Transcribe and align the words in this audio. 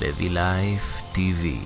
לוי 0.00 0.28
Life 0.28 1.02
TV. 1.12 1.60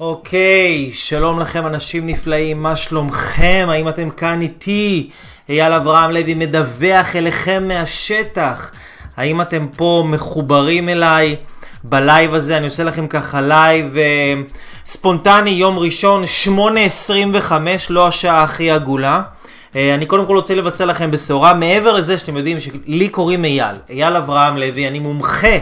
אוקיי, 0.00 0.90
שלום 0.92 1.40
לכם 1.40 1.66
אנשים 1.66 2.06
נפלאים, 2.06 2.62
מה 2.62 2.76
שלומכם? 2.76 3.68
האם 3.70 3.88
אתם 3.88 4.10
כאן 4.10 4.40
איתי? 4.40 5.10
אייל 5.48 5.72
אברהם 5.72 6.10
לוי 6.10 6.34
מדווח 6.34 7.16
אליכם 7.16 7.68
מהשטח. 7.68 8.72
האם 9.16 9.40
אתם 9.40 9.66
פה 9.76 10.04
מחוברים 10.06 10.88
אליי 10.88 11.36
בלייב 11.84 12.34
הזה? 12.34 12.56
אני 12.56 12.64
עושה 12.64 12.84
לכם 12.84 13.06
ככה 13.06 13.40
לייב 13.40 13.96
אה, 13.96 14.34
ספונטני, 14.84 15.50
יום 15.50 15.78
ראשון, 15.78 16.24
8.25, 16.44 17.52
לא 17.90 18.08
השעה 18.08 18.42
הכי 18.42 18.70
עגולה. 18.70 19.22
אה, 19.76 19.94
אני 19.94 20.06
קודם 20.06 20.26
כל 20.26 20.36
רוצה 20.36 20.54
לבשר 20.54 20.84
לכם 20.84 21.10
בשורה, 21.10 21.54
מעבר 21.54 21.92
לזה 21.92 22.18
שאתם 22.18 22.36
יודעים 22.36 22.60
שלי 22.60 23.08
קוראים 23.08 23.44
אייל, 23.44 23.76
אייל 23.90 24.16
אברהם 24.16 24.56
לוי, 24.56 24.88
אני 24.88 24.98
מומחה 24.98 25.56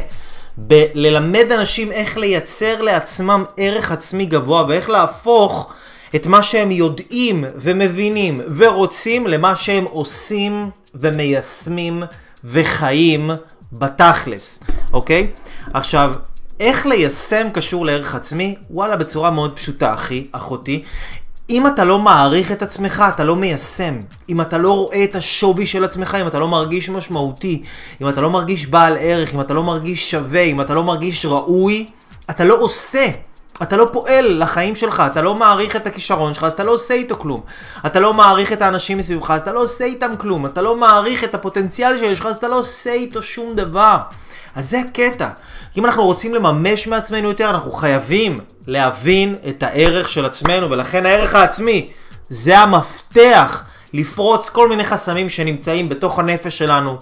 בללמד 0.57 1.53
אנשים 1.53 1.93
איך 1.93 2.17
לייצר 2.17 2.83
לעצמם 2.83 3.45
ערך 3.57 3.93
עצמי 3.93 4.27
גבוה 4.27 4.65
ואיך 4.69 4.89
להפוך 4.91 5.73
את 6.17 6.27
מה 6.27 6.43
שהם 6.43 6.71
יודעים 6.71 7.45
ומבינים 7.57 8.41
ורוצים 8.57 9.27
למה 9.27 9.57
שהם 9.57 9.85
עושים 9.85 10.71
ומיישמים 10.95 12.03
וחיים 12.45 13.31
בתכלס, 13.73 14.61
אוקיי? 14.93 15.31
עכשיו, 15.75 16.13
איך 16.61 16.87
ליישם 16.87 17.47
קשור 17.53 17.87
לערך 17.87 18.15
עצמי? 18.15 18.55
וואלה, 18.71 18.97
בצורה 18.97 19.31
מאוד 19.31 19.57
פשוטה, 19.57 19.95
אחי, 19.95 20.27
אחותי. 20.33 20.83
אם 21.51 21.67
אתה 21.67 21.85
לא 21.85 21.99
מעריך 21.99 22.53
את 22.53 22.63
עצמך, 22.63 23.05
אתה 23.15 23.25
לא 23.25 23.37
מיישם. 23.37 24.01
אם 24.29 24.41
אתה 24.41 24.59
לא 24.59 24.73
רואה 24.73 25.05
את 25.05 25.17
השווי 25.17 25.67
של 25.67 25.85
עצמך, 25.85 26.17
אם 26.21 26.27
אתה 26.27 26.39
לא 26.39 26.49
מרגיש 26.49 26.91
משמעותי, 26.91 27.63
אם 28.03 28.09
אתה 28.09 28.21
לא 28.21 28.31
מרגיש 28.31 28.67
בעל 28.67 28.97
ערך, 29.01 29.35
אם 29.35 29.41
אתה 29.41 29.55
לא 29.55 29.63
מרגיש 29.63 30.11
שווה, 30.11 30.41
אם 30.41 30.61
אתה 30.61 30.75
לא 30.75 30.85
מרגיש 30.85 31.27
ראוי, 31.27 31.89
אתה 32.31 32.45
לא 32.45 32.61
עושה. 32.61 33.07
אתה 33.63 33.77
לא 33.77 33.89
פועל 33.93 34.43
לחיים 34.43 34.77
שלך, 34.77 35.03
אתה 35.13 35.23
לא 35.23 35.35
מעריך 35.35 35.77
את 35.77 35.87
הכישרון 35.87 36.35
שלך, 36.35 36.45
אז 36.45 36.53
אתה 36.53 36.65
לא 36.65 36.73
עושה 36.73 36.95
איתו 36.95 37.17
כלום. 37.17 37.41
אתה 37.87 38.01
לא 38.01 38.15
מעריך 38.15 38.53
את 38.53 38.63
האנשים 38.63 38.99
מסביבך, 38.99 39.31
אז 39.31 39.41
אתה 39.41 39.53
לא 39.53 39.61
עושה 39.61 39.85
איתם 39.85 40.11
כלום. 40.19 40.47
אתה 40.47 40.63
לא 40.63 40.77
מעריך 40.77 41.25
את 41.25 41.35
הפוטנציאל 41.35 41.99
שיש 41.99 42.21
לך, 42.21 42.27
אז 42.27 42.37
אתה 42.37 42.49
לא 42.49 42.59
עושה 42.59 42.93
איתו 42.93 43.23
שום 43.23 43.55
דבר. 43.55 43.97
אז 44.55 44.71
זה 44.71 44.81
הקטע. 44.81 45.29
אם 45.77 45.87
אנחנו 45.87 46.05
רוצים 46.05 46.35
לממש 46.35 46.87
מעצמנו 46.87 47.29
יותר, 47.29 47.51
אנחנו 47.51 47.71
חייבים 47.71 48.39
להבין 48.67 49.37
את 49.49 49.63
הערך 49.63 50.09
של 50.09 50.25
עצמנו, 50.25 50.71
ולכן 50.71 51.07
הערך 51.07 51.35
העצמי 51.35 51.89
זה 52.29 52.59
המפתח 52.59 53.65
לפרוץ 53.93 54.49
כל 54.49 54.69
מיני 54.69 54.85
חסמים 54.85 55.29
שנמצאים 55.29 55.89
בתוך 55.89 56.19
הנפש 56.19 56.59
שלנו, 56.59 56.99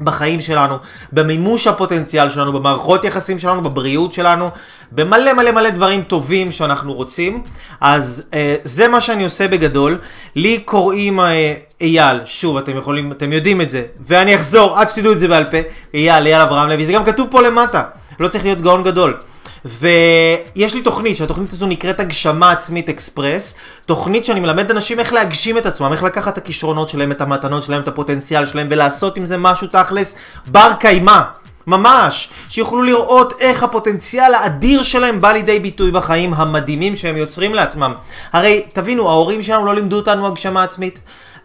בחיים 0.00 0.40
שלנו, 0.40 0.74
במימוש 1.12 1.66
הפוטנציאל 1.66 2.30
שלנו, 2.30 2.52
במערכות 2.52 3.04
יחסים 3.04 3.38
שלנו, 3.38 3.62
בבריאות 3.62 4.12
שלנו, 4.12 4.50
במלא 4.92 5.32
מלא 5.32 5.50
מלא 5.50 5.70
דברים 5.70 6.02
טובים 6.02 6.50
שאנחנו 6.50 6.92
רוצים. 6.92 7.42
אז 7.80 8.22
אה, 8.34 8.56
זה 8.64 8.88
מה 8.88 9.00
שאני 9.00 9.24
עושה 9.24 9.48
בגדול. 9.48 9.98
לי 10.36 10.58
קוראים 10.58 11.20
אה, 11.20 11.54
אייל, 11.80 12.20
שוב, 12.24 12.56
אתם 12.56 12.76
יכולים, 12.76 13.12
אתם 13.12 13.32
יודעים 13.32 13.60
את 13.60 13.70
זה, 13.70 13.82
ואני 14.00 14.34
אחזור 14.34 14.78
עד 14.78 14.88
שתדעו 14.88 15.12
את 15.12 15.20
זה 15.20 15.28
בעל 15.28 15.44
פה, 15.44 15.56
אייל, 15.94 16.26
אייל 16.26 16.40
אברהם 16.40 16.68
לוי, 16.68 16.86
זה 16.86 16.92
גם 16.92 17.04
כתוב 17.04 17.28
פה 17.30 17.42
למטה, 17.42 17.82
לא 18.20 18.28
צריך 18.28 18.44
להיות 18.44 18.62
גאון 18.62 18.82
גדול. 18.82 19.16
ויש 19.64 20.74
לי 20.74 20.82
תוכנית, 20.82 21.16
שהתוכנית 21.16 21.52
הזו 21.52 21.66
נקראת 21.66 22.00
הגשמה 22.00 22.50
עצמית 22.50 22.88
אקספרס, 22.88 23.54
תוכנית 23.86 24.24
שאני 24.24 24.40
מלמד 24.40 24.70
אנשים 24.70 25.00
איך 25.00 25.12
להגשים 25.12 25.58
את 25.58 25.66
עצמם, 25.66 25.92
איך 25.92 26.02
לקחת 26.02 26.32
את 26.32 26.38
הכישרונות 26.38 26.88
שלהם, 26.88 27.12
את 27.12 27.20
המתנות 27.20 27.62
שלהם, 27.62 27.82
את 27.82 27.88
הפוטנציאל 27.88 28.46
שלהם, 28.46 28.66
ולעשות 28.70 29.16
עם 29.16 29.26
זה 29.26 29.38
משהו 29.38 29.66
תכלס 29.66 30.14
בר 30.46 30.72
קיימא. 30.80 31.20
ממש, 31.66 32.28
שיוכלו 32.48 32.82
לראות 32.82 33.34
איך 33.40 33.62
הפוטנציאל 33.62 34.34
האדיר 34.34 34.82
שלהם 34.82 35.20
בא 35.20 35.32
לידי 35.32 35.60
ביטוי 35.60 35.90
בחיים 35.90 36.34
המדהימים 36.34 36.94
שהם 36.94 37.16
יוצרים 37.16 37.54
לעצמם. 37.54 37.94
הרי, 38.32 38.62
תבינו, 38.72 39.08
ההורים 39.10 39.42
שלנו 39.42 39.66
לא 39.66 39.74
לימדו 39.74 39.96
אותנו 39.96 40.26
הגשמה 40.26 40.62
עצמית. 40.62 41.00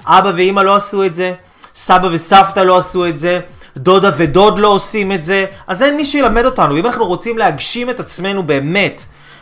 אבא 0.05 0.31
ואימא 0.35 0.61
לא 0.61 0.75
עשו 0.75 1.03
את 1.03 1.15
זה, 1.15 1.33
סבא 1.75 2.07
וסבתא 2.11 2.59
לא 2.59 2.77
עשו 2.77 3.07
את 3.07 3.19
זה, 3.19 3.39
דודה 3.77 4.11
ודוד 4.17 4.59
לא 4.59 4.67
עושים 4.67 5.11
את 5.11 5.23
זה, 5.23 5.45
אז 5.67 5.81
אין 5.81 5.97
מי 5.97 6.05
שילמד 6.05 6.45
אותנו. 6.45 6.77
אם 6.77 6.85
אנחנו 6.85 7.05
רוצים 7.05 7.37
להגשים 7.37 7.89
את 7.89 7.99
עצמנו 7.99 8.43
באמת, 8.43 9.01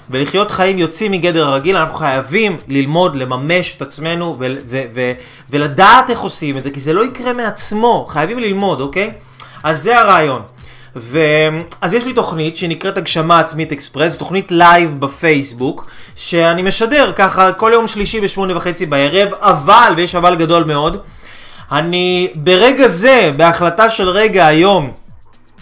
ולחיות 0.10 0.52
חיים 0.52 0.78
יוצאים 0.78 1.12
מגדר 1.12 1.48
הרגיל, 1.48 1.78
אנחנו 1.78 1.96
חייבים 1.98 2.58
ללמוד, 2.68 3.16
לממש 3.16 3.74
את 3.78 3.82
עצמנו 3.82 4.36
ו- 4.40 4.56
ו- 4.66 4.84
ו- 4.94 5.12
ולדעת 5.50 6.10
איך 6.10 6.20
עושים 6.20 6.58
את 6.58 6.64
זה, 6.64 6.70
כי 6.72 6.80
זה 6.80 6.94
לא 6.94 7.06
יקרה 7.06 7.34
מעצמו, 7.34 8.06
חייבים 8.10 8.40
ללמוד, 8.40 8.82
אוקיי? 8.82 9.12
אז 9.64 9.84
זה 9.84 10.00
הרעיון. 10.00 10.42
ו... 10.96 11.20
אז 11.82 11.94
יש 11.94 12.06
לי 12.06 12.14
תוכנית 12.14 12.56
שנקראת 12.56 12.98
הגשמה 12.98 13.40
עצמית 13.40 13.72
אקספרס, 13.72 14.12
זו 14.12 14.18
תוכנית 14.18 14.52
לייב 14.52 15.00
בפייסבוק, 15.00 15.88
שאני 16.16 16.62
משדר 16.62 17.12
ככה 17.16 17.54
כל 17.54 17.72
יום 17.74 17.88
שלישי 17.88 18.22
בשמונה 18.22 18.58
וחצי 18.58 18.86
בערב, 18.86 19.30
אבל, 19.34 19.94
ויש 19.98 20.16
אבל 20.16 20.36
גדול 20.36 20.64
מאוד, 20.64 21.02
אני 21.72 22.32
ברגע 22.36 22.88
זה, 22.88 23.32
בהחלטה 23.38 23.90
של 23.90 24.10
רגע 24.10 24.48
היום, 24.48 24.92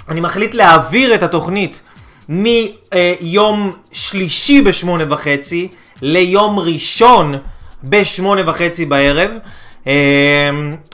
אני 0.10 0.22
מחליט 0.22 0.54
להעביר 0.54 1.16
את 1.16 1.24
התוכנית 1.24 1.82
מיום 2.30 3.72
שלישי 3.92 4.62
בשמונה 4.62 5.04
וחצי 5.10 5.68
ליום 6.02 6.60
ראשון 6.60 7.36
בשמונה 7.84 8.42
וחצי 8.46 8.86
בערב. 8.86 9.32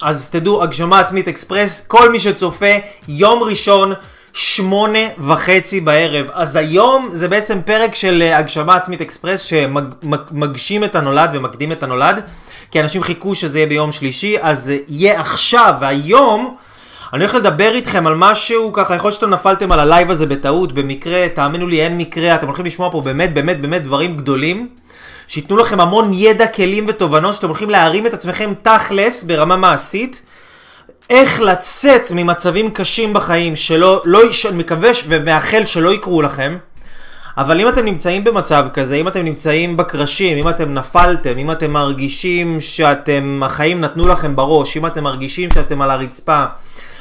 אז 0.01 0.29
תדעו, 0.29 0.63
הגשמה 0.63 0.99
עצמית 0.99 1.27
אקספרס, 1.27 1.85
כל 1.87 2.11
מי 2.11 2.19
שצופה, 2.19 2.73
יום 3.07 3.43
ראשון, 3.43 3.93
שמונה 4.33 4.99
וחצי 5.19 5.81
בערב. 5.81 6.25
אז 6.33 6.55
היום 6.55 7.09
זה 7.11 7.27
בעצם 7.27 7.61
פרק 7.65 7.95
של 7.95 8.21
הגשמה 8.33 8.75
עצמית 8.75 9.01
אקספרס 9.01 9.43
שמגשים 9.43 10.83
את 10.83 10.95
הנולד 10.95 11.29
ומקדים 11.33 11.71
את 11.71 11.83
הנולד. 11.83 12.23
כי 12.71 12.79
אנשים 12.79 13.03
חיכו 13.03 13.35
שזה 13.35 13.59
יהיה 13.59 13.67
ביום 13.67 13.91
שלישי, 13.91 14.35
אז 14.41 14.63
זה 14.63 14.77
יהיה 14.87 15.19
עכשיו, 15.19 15.73
והיום 15.81 16.55
אני 17.13 17.23
הולך 17.23 17.35
לדבר 17.35 17.71
איתכם 17.75 18.07
על 18.07 18.15
משהו 18.15 18.73
ככה, 18.73 18.95
יכול 18.95 19.07
להיות 19.07 19.15
שאתם 19.15 19.29
נפלתם 19.29 19.71
על 19.71 19.79
הלייב 19.79 20.11
הזה 20.11 20.25
בטעות, 20.25 20.71
במקרה, 20.71 21.27
תאמינו 21.29 21.67
לי, 21.67 21.81
אין 21.81 21.97
מקרה, 21.97 22.35
אתם 22.35 22.47
הולכים 22.47 22.65
לשמוע 22.65 22.91
פה 22.91 23.01
באמת 23.01 23.33
באמת 23.33 23.61
באמת 23.61 23.83
דברים 23.83 24.17
גדולים. 24.17 24.69
שייתנו 25.27 25.57
לכם 25.57 25.79
המון 25.79 26.11
ידע, 26.13 26.47
כלים 26.47 26.85
ותובנות, 26.87 27.33
שאתם 27.33 27.47
הולכים 27.47 27.69
להרים 27.69 28.05
את 28.05 28.13
עצמכם 28.13 28.53
תכלס 28.63 29.23
ברמה 29.23 29.55
מעשית. 29.55 30.21
איך 31.09 31.41
לצאת 31.41 32.11
ממצבים 32.11 32.71
קשים 32.71 33.13
בחיים 33.13 33.55
שלא, 33.55 34.01
לא, 34.05 34.21
אני 34.49 34.57
מקווה 34.57 34.89
ומאחל 35.07 35.65
שלא 35.65 35.93
יקרו 35.93 36.21
לכם. 36.21 36.57
אבל 37.37 37.61
אם 37.61 37.67
אתם 37.67 37.85
נמצאים 37.85 38.23
במצב 38.23 38.65
כזה, 38.73 38.95
אם 38.95 39.07
אתם 39.07 39.21
נמצאים 39.21 39.77
בקרשים, 39.77 40.37
אם 40.37 40.49
אתם 40.49 40.73
נפלתם, 40.73 41.37
אם 41.37 41.51
אתם 41.51 41.71
מרגישים 41.71 42.59
שאתם, 42.59 43.41
החיים 43.45 43.81
נתנו 43.81 44.07
לכם 44.07 44.35
בראש, 44.35 44.77
אם 44.77 44.85
אתם 44.85 45.03
מרגישים 45.03 45.51
שאתם 45.51 45.81
על 45.81 45.91
הרצפה, 45.91 46.45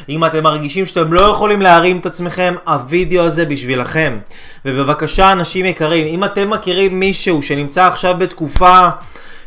אם 0.08 0.24
אתם 0.24 0.42
מרגישים 0.42 0.86
שאתם 0.86 1.12
לא 1.12 1.22
יכולים 1.22 1.62
להרים 1.62 1.98
את 1.98 2.06
עצמכם, 2.06 2.54
הווידאו 2.66 3.22
הזה 3.22 3.46
בשבילכם. 3.46 4.18
ובבקשה, 4.64 5.32
אנשים 5.32 5.66
יקרים, 5.66 6.06
אם 6.06 6.24
אתם 6.24 6.50
מכירים 6.50 7.00
מישהו 7.00 7.42
שנמצא 7.42 7.86
עכשיו 7.86 8.14
בתקופה 8.18 8.88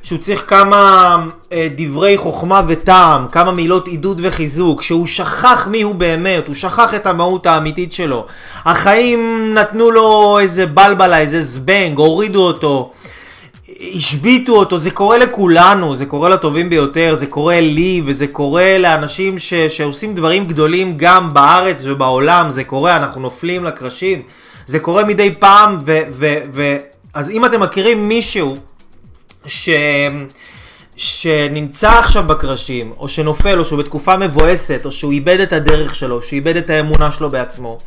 שהוא 0.03 0.19
צריך 0.19 0.43
כמה 0.47 1.15
אה, 1.51 1.67
דברי 1.77 2.17
חוכמה 2.17 2.61
וטעם, 2.67 3.27
כמה 3.27 3.51
מילות 3.51 3.87
עידוד 3.87 4.21
וחיזוק, 4.23 4.81
שהוא 4.81 5.07
שכח 5.07 5.67
מי 5.71 5.81
הוא 5.81 5.95
באמת, 5.95 6.47
הוא 6.47 6.55
שכח 6.55 6.93
את 6.95 7.07
המהות 7.07 7.47
האמיתית 7.47 7.91
שלו. 7.91 8.25
החיים 8.65 9.51
נתנו 9.53 9.91
לו 9.91 10.39
איזה 10.39 10.65
בלבלה, 10.65 11.19
איזה 11.19 11.41
זבנג, 11.41 11.97
הורידו 11.97 12.41
אותו. 12.41 12.91
השביתו 13.95 14.53
אותו, 14.55 14.77
זה 14.77 14.91
קורה 14.91 15.17
לכולנו, 15.17 15.95
זה 15.95 16.05
קורה 16.05 16.29
לטובים 16.29 16.69
ביותר, 16.69 17.15
זה 17.15 17.25
קורה 17.25 17.61
לי 17.61 18.01
וזה 18.05 18.27
קורה 18.27 18.77
לאנשים 18.77 19.37
ש, 19.37 19.53
שעושים 19.53 20.15
דברים 20.15 20.47
גדולים 20.47 20.93
גם 20.97 21.33
בארץ 21.33 21.83
ובעולם, 21.85 22.51
זה 22.51 22.63
קורה, 22.63 22.95
אנחנו 22.95 23.21
נופלים 23.21 23.63
לקרשים, 23.63 24.21
זה 24.65 24.79
קורה 24.79 25.03
מדי 25.03 25.35
פעם, 25.39 25.77
ו, 25.85 25.99
ו, 26.11 26.35
ו, 26.53 26.77
אז 27.13 27.29
אם 27.29 27.45
אתם 27.45 27.61
מכירים 27.61 28.07
מישהו 28.07 28.57
ש... 29.45 29.69
שנמצא 30.95 31.91
עכשיו 31.91 32.23
בקרשים, 32.23 32.93
או 32.97 33.07
שנופל, 33.07 33.59
או 33.59 33.65
שהוא 33.65 33.79
בתקופה 33.79 34.17
מבואסת, 34.17 34.81
או 34.85 34.91
שהוא 34.91 35.11
איבד 35.11 35.39
את 35.39 35.53
הדרך 35.53 35.95
שלו, 35.95 36.21
שהוא 36.21 36.37
איבד 36.37 36.55
את 36.55 36.69
האמונה 36.69 37.11
שלו 37.11 37.29
בעצמו, 37.29 37.77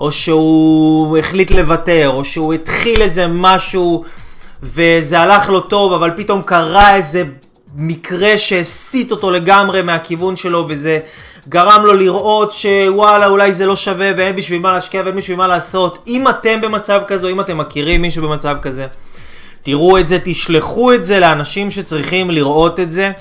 או 0.00 0.12
שהוא 0.12 1.18
החליט 1.18 1.50
לוותר, 1.50 2.10
או 2.14 2.24
שהוא 2.24 2.54
התחיל 2.54 3.02
איזה 3.02 3.26
משהו 3.28 4.04
וזה 4.62 5.20
הלך 5.20 5.48
לו 5.48 5.60
טוב, 5.60 5.92
אבל 5.92 6.10
פתאום 6.16 6.42
קרה 6.42 6.96
איזה 6.96 7.24
מקרה 7.76 8.38
שהסיט 8.38 9.10
אותו 9.10 9.30
לגמרי 9.30 9.82
מהכיוון 9.82 10.36
שלו, 10.36 10.66
וזה 10.68 10.98
גרם 11.48 11.82
לו 11.84 11.92
לראות 11.92 12.52
שוואלה, 12.52 13.26
אולי 13.26 13.54
זה 13.54 13.66
לא 13.66 13.76
שווה, 13.76 14.10
ואין 14.16 14.36
בשביל 14.36 14.60
מה 14.60 14.72
להשקיע 14.72 15.02
ואין 15.04 15.16
בשביל 15.16 15.36
מה 15.36 15.46
לעשות. 15.46 15.98
אם 16.06 16.28
אתם 16.28 16.60
במצב 16.60 17.02
כזה, 17.06 17.26
או 17.26 17.32
אם 17.32 17.40
אתם 17.40 17.58
מכירים 17.58 18.02
מישהו 18.02 18.28
במצב 18.28 18.56
כזה, 18.62 18.86
תראו 19.64 19.98
את 19.98 20.08
זה, 20.08 20.18
תשלחו 20.24 20.92
את 20.92 21.04
זה 21.04 21.20
לאנשים 21.20 21.70
שצריכים 21.70 22.30
לראות 22.30 22.80
את 22.80 22.92
זה, 22.92 23.12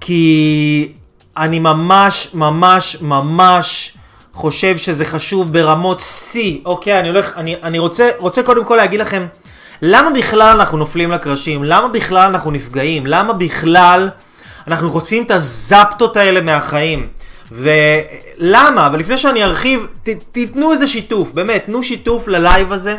כי 0.00 0.92
אני 1.36 1.58
ממש, 1.58 2.28
ממש, 2.34 2.96
ממש 3.00 3.94
חושב 4.32 4.76
שזה 4.76 5.04
חשוב 5.04 5.52
ברמות 5.52 6.00
שיא. 6.00 6.58
אוקיי, 6.64 7.00
אני 7.00 7.08
הולך, 7.08 7.32
אני, 7.36 7.56
אני 7.62 7.78
רוצה, 7.78 8.10
רוצה 8.18 8.42
קודם 8.42 8.64
כל 8.64 8.76
להגיד 8.76 9.00
לכם, 9.00 9.26
למה 9.82 10.10
בכלל 10.10 10.56
אנחנו 10.60 10.78
נופלים 10.78 11.10
לקרשים? 11.10 11.64
למה 11.64 11.88
בכלל 11.88 12.28
אנחנו 12.28 12.50
נפגעים? 12.50 13.06
למה 13.06 13.32
בכלל 13.32 14.08
אנחנו 14.68 14.90
רוצים 14.90 15.22
את 15.22 15.30
הזפטות 15.30 16.16
האלה 16.16 16.40
מהחיים? 16.40 17.08
ולמה? 17.52 18.86
אבל 18.86 18.98
לפני 18.98 19.18
שאני 19.18 19.44
ארחיב, 19.44 19.86
ת, 20.02 20.08
תיתנו 20.32 20.72
איזה 20.72 20.86
שיתוף, 20.86 21.32
באמת, 21.32 21.66
תנו 21.66 21.82
שיתוף 21.82 22.28
ללייב 22.28 22.72
הזה, 22.72 22.96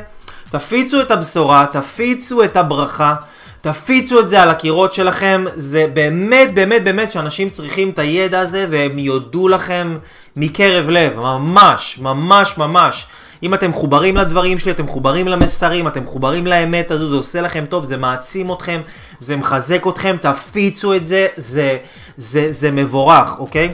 תפיצו 0.54 1.02
את 1.02 1.12
הבשורה, 1.12 1.66
תפיצו 1.72 2.44
את 2.44 2.58
הברכה. 2.58 3.16
תפיצו 3.62 4.20
את 4.20 4.30
זה 4.30 4.42
על 4.42 4.50
הקירות 4.50 4.94
שלכם, 4.94 5.46
זה 5.56 5.88
באמת 5.94 6.54
באמת 6.54 6.84
באמת 6.84 7.12
שאנשים 7.12 7.50
צריכים 7.50 7.90
את 7.90 8.00
הידע 8.00 8.40
הזה 8.40 8.68
והם 8.72 9.00
יודו 9.00 9.48
לכם 9.48 9.98
מקרב 10.36 10.90
לב, 10.90 11.20
ממש, 11.20 12.00
ממש 12.02 12.58
ממש. 12.58 13.06
אם 13.44 13.54
אתם 13.54 13.70
מחוברים 13.70 14.18
לדברים 14.18 14.60
שלי, 14.60 14.72
אתם 14.72 14.84
מחוברים 14.84 15.28
למסרים, 15.28 15.88
אתם 15.88 16.04
מחוברים 16.04 16.48
לאמת 16.48 16.92
הזו, 16.92 17.10
זה 17.10 17.16
עושה 17.16 17.42
לכם 17.42 17.66
טוב, 17.70 17.84
זה 17.84 17.98
מעצים 17.98 18.52
אתכם, 18.52 18.82
זה 19.20 19.36
מחזק 19.36 19.88
אתכם, 19.88 20.16
תפיצו 20.22 20.96
את 20.96 21.06
זה, 21.06 21.28
זה, 21.38 21.78
זה, 22.18 22.52
זה 22.52 22.72
מבורך, 22.72 23.40
אוקיי? 23.40 23.74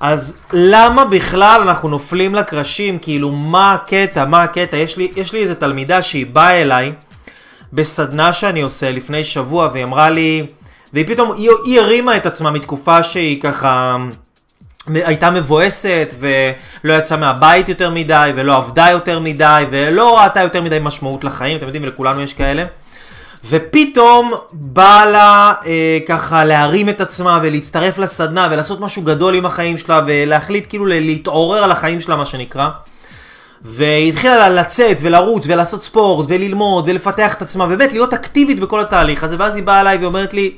אז 0.00 0.36
למה 0.52 1.04
בכלל 1.04 1.60
אנחנו 1.62 1.88
נופלים 1.88 2.34
לקרשים? 2.34 2.98
כאילו, 2.98 3.30
מה 3.30 3.72
הקטע? 3.72 4.24
מה 4.24 4.42
הקטע? 4.42 4.76
יש 4.76 4.96
לי, 4.96 5.08
יש 5.16 5.32
לי 5.32 5.42
איזה 5.42 5.54
תלמידה 5.54 6.02
שהיא 6.02 6.26
באה 6.26 6.62
אליי, 6.62 6.92
בסדנה 7.72 8.32
שאני 8.32 8.60
עושה 8.60 8.90
לפני 8.90 9.24
שבוע, 9.24 9.68
והיא 9.72 9.84
אמרה 9.84 10.10
לי, 10.10 10.46
והיא 10.92 11.06
פתאום, 11.06 11.32
היא, 11.36 11.50
היא 11.64 11.80
הרימה 11.80 12.16
את 12.16 12.26
עצמה 12.26 12.50
מתקופה 12.50 13.02
שהיא 13.02 13.42
ככה 13.42 13.96
הייתה 14.94 15.30
מבואסת, 15.30 16.14
ולא 16.18 16.94
יצאה 16.94 17.18
מהבית 17.18 17.68
יותר 17.68 17.90
מדי, 17.90 18.32
ולא 18.36 18.56
עבדה 18.56 18.86
יותר 18.90 19.20
מדי, 19.20 19.64
ולא 19.70 20.18
ראתה 20.18 20.40
יותר 20.40 20.62
מדי 20.62 20.78
משמעות 20.82 21.24
לחיים, 21.24 21.56
אתם 21.56 21.66
יודעים, 21.66 21.84
לכולנו 21.84 22.22
יש 22.22 22.34
כאלה. 22.34 22.64
ופתאום 23.44 24.32
בא 24.52 25.04
לה 25.12 25.52
אה, 25.66 25.98
ככה 26.08 26.44
להרים 26.44 26.88
את 26.88 27.00
עצמה 27.00 27.40
ולהצטרף 27.42 27.98
לסדנה 27.98 28.48
ולעשות 28.50 28.80
משהו 28.80 29.02
גדול 29.02 29.34
עם 29.34 29.46
החיים 29.46 29.78
שלה 29.78 30.00
ולהחליט 30.06 30.66
כאילו 30.68 30.86
להתעורר 30.86 31.64
על 31.64 31.72
החיים 31.72 32.00
שלה 32.00 32.16
מה 32.16 32.26
שנקרא. 32.26 32.68
והיא 33.62 34.12
התחילה 34.12 34.48
לצאת 34.48 34.96
ולרוץ 35.02 35.44
ולעשות 35.46 35.84
ספורט 35.84 36.26
וללמוד 36.28 36.84
ולפתח 36.88 37.34
את 37.34 37.42
עצמה, 37.42 37.66
באמת 37.66 37.92
להיות 37.92 38.14
אקטיבית 38.14 38.60
בכל 38.60 38.80
התהליך 38.80 39.24
הזה, 39.24 39.36
ואז 39.38 39.56
היא 39.56 39.64
באה 39.64 39.80
אליי 39.80 39.98
ואומרת 39.98 40.34
לי, 40.34 40.56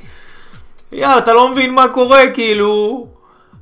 יאללה, 0.92 1.18
אתה 1.18 1.32
לא 1.32 1.48
מבין 1.48 1.74
מה 1.74 1.88
קורה, 1.88 2.22
כאילו, 2.34 3.06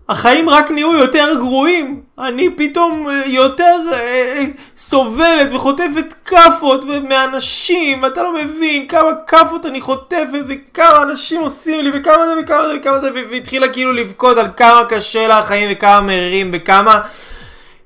החיים 0.09 0.49
רק 0.49 0.71
נהיו 0.71 0.95
יותר 0.95 1.35
גרועים. 1.39 2.01
אני 2.19 2.51
פתאום 2.57 3.09
אה, 3.09 3.23
יותר 3.27 3.77
אה, 3.93 4.45
סובלת 4.77 5.49
וחוטפת 5.53 6.15
כאפות 6.25 6.85
מאנשים, 7.09 8.05
אתה 8.05 8.23
לא 8.23 8.33
מבין 8.35 8.87
כמה 8.87 9.11
כאפות 9.27 9.67
אני 9.67 9.81
חוטפת 9.81 10.43
וכמה 10.49 11.03
אנשים 11.03 11.41
עושים 11.41 11.81
לי 11.85 11.91
וכמה 11.95 12.27
זה 12.27 12.35
וכמה 12.43 12.69
זה 12.69 12.75
וכמה 12.79 13.01
זה 13.01 13.11
והתחילה 13.31 13.69
כאילו 13.69 13.93
לבכות 13.93 14.39
על 14.39 14.47
כמה 14.57 14.85
קשה 14.89 15.29
לה 15.29 15.39
החיים 15.39 15.69
וכמה 15.73 16.01
מרירים 16.01 16.51
וכמה... 16.53 17.01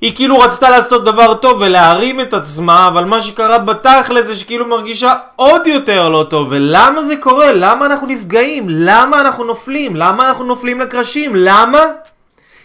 היא 0.00 0.14
כאילו 0.14 0.38
רצתה 0.38 0.70
לעשות 0.70 1.04
דבר 1.04 1.34
טוב 1.34 1.60
ולהרים 1.60 2.20
את 2.20 2.34
עצמה, 2.34 2.88
אבל 2.88 3.04
מה 3.04 3.22
שקרה 3.22 3.58
בתכל'ס 3.58 4.26
זה 4.26 4.36
שכאילו 4.36 4.66
מרגישה 4.66 5.14
עוד 5.36 5.66
יותר 5.66 6.08
לא 6.08 6.26
טוב. 6.30 6.48
ולמה 6.50 7.02
זה 7.02 7.16
קורה? 7.16 7.52
למה 7.52 7.86
אנחנו 7.86 8.06
נפגעים? 8.06 8.66
למה 8.68 9.20
אנחנו 9.20 9.44
נופלים? 9.44 9.96
למה 9.96 10.28
אנחנו 10.28 10.44
נופלים 10.44 10.80
לקרשים? 10.80 11.32
למה? 11.34 11.78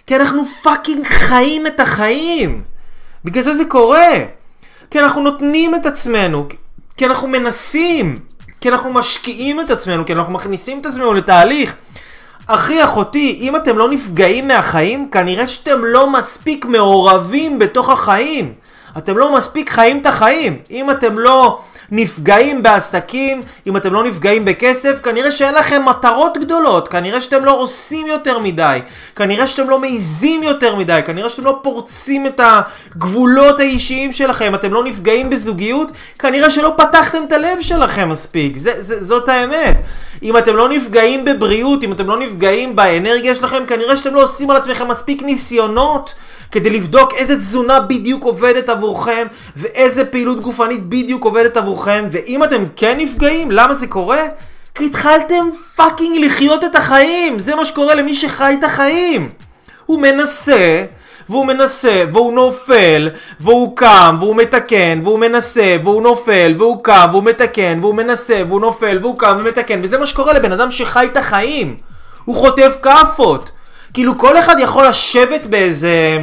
כי 0.07 0.15
אנחנו 0.15 0.45
פאקינג 0.45 1.05
חיים 1.07 1.67
את 1.67 1.79
החיים. 1.79 2.61
בגלל 3.25 3.43
זה 3.43 3.55
זה 3.55 3.65
קורה. 3.65 4.11
כי 4.91 4.99
אנחנו 4.99 5.21
נותנים 5.21 5.75
את 5.75 5.85
עצמנו. 5.85 6.47
כי 6.97 7.05
אנחנו 7.05 7.27
מנסים. 7.27 8.19
כי 8.61 8.69
אנחנו 8.69 8.93
משקיעים 8.93 9.61
את 9.61 9.69
עצמנו. 9.69 10.05
כי 10.05 10.13
אנחנו 10.13 10.33
מכניסים 10.33 10.79
את 10.79 10.85
עצמנו 10.85 11.13
לתהליך. 11.13 11.75
אחי, 12.47 12.83
אחותי, 12.83 13.37
אם 13.41 13.55
אתם 13.55 13.77
לא 13.77 13.89
נפגעים 13.89 14.47
מהחיים, 14.47 15.09
כנראה 15.11 15.47
שאתם 15.47 15.85
לא 15.85 16.09
מספיק 16.09 16.65
מעורבים 16.65 17.59
בתוך 17.59 17.89
החיים. 17.89 18.53
אתם 18.97 19.17
לא 19.17 19.35
מספיק 19.35 19.69
חיים 19.69 20.01
את 20.01 20.05
החיים. 20.05 20.59
אם 20.71 20.91
אתם 20.91 21.19
לא 21.19 21.61
נפגעים 21.91 22.63
בעסקים, 22.63 23.41
אם 23.67 23.77
אתם 23.77 23.93
לא 23.93 24.03
נפגעים 24.03 24.45
בכסף, 24.45 25.01
כנראה 25.03 25.31
שאין 25.31 25.55
לכם 25.55 25.81
מטרות 25.85 26.37
גדולות, 26.37 26.87
כנראה 26.87 27.21
שאתם 27.21 27.45
לא 27.45 27.61
עושים 27.61 28.07
יותר 28.07 28.39
מדי, 28.39 28.79
כנראה 29.15 29.47
שאתם 29.47 29.69
לא 29.69 29.79
מעיזים 29.79 30.43
יותר 30.43 30.75
מדי, 30.75 30.99
כנראה 31.05 31.29
שאתם 31.29 31.43
לא 31.45 31.59
פורצים 31.63 32.25
את 32.25 32.41
הגבולות 32.43 33.59
האישיים 33.59 34.11
שלכם, 34.11 34.55
אתם 34.55 34.73
לא 34.73 34.83
נפגעים 34.83 35.29
בזוגיות, 35.29 35.91
כנראה 36.19 36.49
שלא 36.49 36.73
פתחתם 36.77 37.23
את 37.27 37.31
הלב 37.31 37.61
שלכם 37.61 38.09
מספיק, 38.09 38.57
זה, 38.57 38.81
זה, 38.81 39.03
זאת 39.03 39.29
האמת. 39.29 39.77
אם 40.23 40.37
אתם 40.37 40.55
לא 40.55 40.69
נפגעים 40.69 41.25
בבריאות, 41.25 41.83
אם 41.83 41.91
אתם 41.91 42.07
לא 42.07 42.19
נפגעים 42.19 42.75
באנרגיה 42.75 43.35
שלכם, 43.35 43.65
כנראה 43.67 43.97
שאתם 43.97 44.15
לא 44.15 44.23
עושים 44.23 44.49
על 44.49 44.57
עצמכם 44.57 44.87
מספיק 44.87 45.23
ניסיונות. 45.23 46.13
כדי 46.51 46.69
לבדוק 46.69 47.13
איזה 47.13 47.37
תזונה 47.37 47.79
בדיוק 47.79 48.23
עובדת 48.23 48.69
עבורכם 48.69 49.27
ואיזה 49.55 50.05
פעילות 50.05 50.41
גופנית 50.41 50.83
בדיוק 50.83 51.23
עובדת 51.25 51.57
עבורכם 51.57 52.05
ואם 52.11 52.43
אתם 52.43 52.63
כן 52.75 52.97
נפגעים, 52.97 53.51
למה 53.51 53.75
זה 53.75 53.87
קורה? 53.87 54.23
כי 54.75 54.85
התחלתם 54.85 55.49
fucking 55.75 56.25
לחיות 56.25 56.63
את 56.63 56.75
החיים 56.75 57.39
זה 57.39 57.55
מה 57.55 57.65
שקורה 57.65 57.95
למי 57.95 58.15
שחי 58.15 58.55
את 58.59 58.63
החיים 58.63 59.29
הוא 59.85 59.99
מנסה 59.99 60.85
והוא 61.29 61.45
מנסה, 61.45 62.03
והוא 62.11 62.33
נופל, 62.33 63.09
והוא 63.39 63.77
קם, 63.77 64.17
והוא 64.19 64.35
מתקן, 64.35 65.01
והוא 65.03 65.19
מנסה, 65.19 65.75
והוא 65.83 66.01
נופל, 66.01 66.53
והוא 66.57 66.83
קם, 66.83 67.07
והוא 67.11 67.23
מתקן, 67.23 67.77
והוא 67.81 67.95
מנסה, 67.95 68.41
והוא 68.47 68.61
נופל, 68.61 68.99
והוא 69.01 69.19
קם 69.19 69.37
ומתקן, 69.39 69.79
וזה 69.83 69.97
מה 69.97 70.05
שקורה 70.05 70.33
לבן 70.33 70.51
אדם 70.51 70.71
שחי 70.71 71.05
את 71.11 71.17
החיים. 71.17 71.75
הוא 72.25 72.35
חוטף 72.35 72.77
כאפות. 72.81 73.51
כאילו 73.97 74.17
כל 74.17 74.39
אחד 74.39 74.55
יכול 74.59 74.87
לשבת 74.87 75.45
באיזה... 75.45 76.19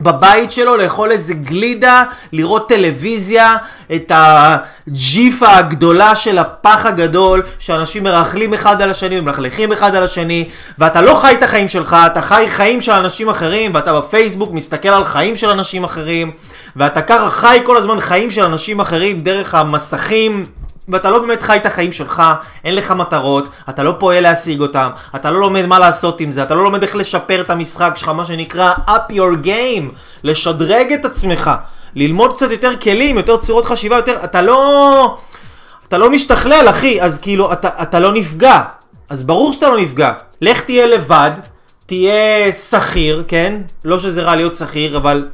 בבית 0.00 0.50
שלו, 0.50 0.76
לאכול 0.76 1.10
איזה 1.10 1.34
גלידה, 1.34 2.04
לראות 2.32 2.68
טלוויזיה, 2.68 3.56
את 3.94 4.12
הג'יפה 4.14 5.56
הגדולה 5.56 6.16
של 6.16 6.38
הפח 6.38 6.86
הגדול, 6.86 7.42
שאנשים 7.58 8.04
מרכלים 8.04 8.54
אחד 8.54 8.82
על 8.82 8.90
השני 8.90 9.18
ומלכלכים 9.18 9.72
אחד 9.72 9.94
על 9.94 10.02
השני, 10.02 10.48
ואתה 10.78 11.00
לא 11.00 11.14
חי 11.14 11.34
את 11.38 11.42
החיים 11.42 11.68
שלך, 11.68 11.96
אתה 12.06 12.20
חי 12.20 12.44
חיים 12.48 12.80
של 12.80 12.92
אנשים 12.92 13.28
אחרים, 13.28 13.70
ואתה 13.74 14.00
בפייסבוק 14.00 14.52
מסתכל 14.52 14.88
על 14.88 15.04
חיים 15.04 15.36
של 15.36 15.50
אנשים 15.50 15.84
אחרים, 15.84 16.30
ואתה 16.76 17.02
ככה 17.02 17.30
חי 17.30 17.58
כל 17.64 17.76
הזמן 17.76 18.00
חיים 18.00 18.30
של 18.30 18.44
אנשים 18.44 18.80
אחרים 18.80 19.20
דרך 19.20 19.54
המסכים 19.54 20.46
ואתה 20.92 21.10
לא 21.10 21.18
באמת 21.18 21.42
חי 21.42 21.56
את 21.56 21.66
החיים 21.66 21.92
שלך, 21.92 22.22
אין 22.64 22.74
לך 22.74 22.90
מטרות, 22.90 23.48
אתה 23.68 23.82
לא 23.82 23.94
פועל 23.98 24.22
להשיג 24.22 24.60
אותם, 24.60 24.90
אתה 25.14 25.30
לא 25.30 25.40
לומד 25.40 25.66
מה 25.66 25.78
לעשות 25.78 26.20
עם 26.20 26.30
זה, 26.30 26.42
אתה 26.42 26.54
לא 26.54 26.64
לומד 26.64 26.82
איך 26.82 26.96
לשפר 26.96 27.40
את 27.40 27.50
המשחק 27.50 27.92
שלך, 27.96 28.08
מה 28.08 28.24
שנקרא 28.24 28.72
up 28.86 29.12
your 29.12 29.46
game, 29.46 29.94
לשדרג 30.24 30.92
את 30.92 31.04
עצמך, 31.04 31.50
ללמוד 31.94 32.32
קצת 32.32 32.50
יותר 32.50 32.76
כלים, 32.76 33.16
יותר 33.16 33.36
צורות 33.36 33.64
חשיבה, 33.64 33.96
יותר, 33.96 34.24
אתה 34.24 34.42
לא... 34.42 35.18
אתה 35.88 35.98
לא 35.98 36.10
משתכלל, 36.10 36.66
אחי, 36.70 37.02
אז 37.02 37.18
כאילו, 37.18 37.52
אתה, 37.52 37.68
אתה 37.82 38.00
לא 38.00 38.12
נפגע. 38.12 38.62
אז 39.08 39.22
ברור 39.22 39.52
שאתה 39.52 39.68
לא 39.68 39.80
נפגע. 39.80 40.12
לך 40.40 40.60
תהיה 40.60 40.86
לבד, 40.86 41.30
תהיה 41.86 42.52
שכיר, 42.52 43.24
כן? 43.28 43.60
לא 43.84 43.98
שזה 43.98 44.22
רע 44.22 44.36
להיות 44.36 44.54
שכיר, 44.54 44.96
אבל 44.96 45.28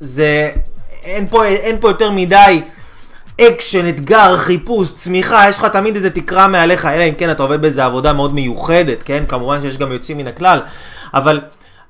זה... 0.00 0.50
אין 1.04 1.26
פה, 1.30 1.44
אין 1.44 1.76
פה 1.80 1.88
יותר 1.88 2.10
מדי 2.10 2.62
אקשן, 3.40 3.88
אתגר, 3.88 4.36
חיפוש, 4.36 4.92
צמיחה, 4.92 5.48
יש 5.48 5.58
לך 5.58 5.64
תמיד 5.64 5.96
איזה 5.96 6.10
תקרה 6.10 6.48
מעליך, 6.48 6.86
אלא 6.86 7.02
אם 7.02 7.14
כן 7.14 7.30
אתה 7.30 7.42
עובד 7.42 7.62
באיזה 7.62 7.84
עבודה 7.84 8.12
מאוד 8.12 8.34
מיוחדת, 8.34 9.02
כן? 9.02 9.24
כמובן 9.28 9.60
שיש 9.60 9.78
גם 9.78 9.92
יוצאים 9.92 10.18
מן 10.18 10.26
הכלל, 10.26 10.60
אבל 11.14 11.40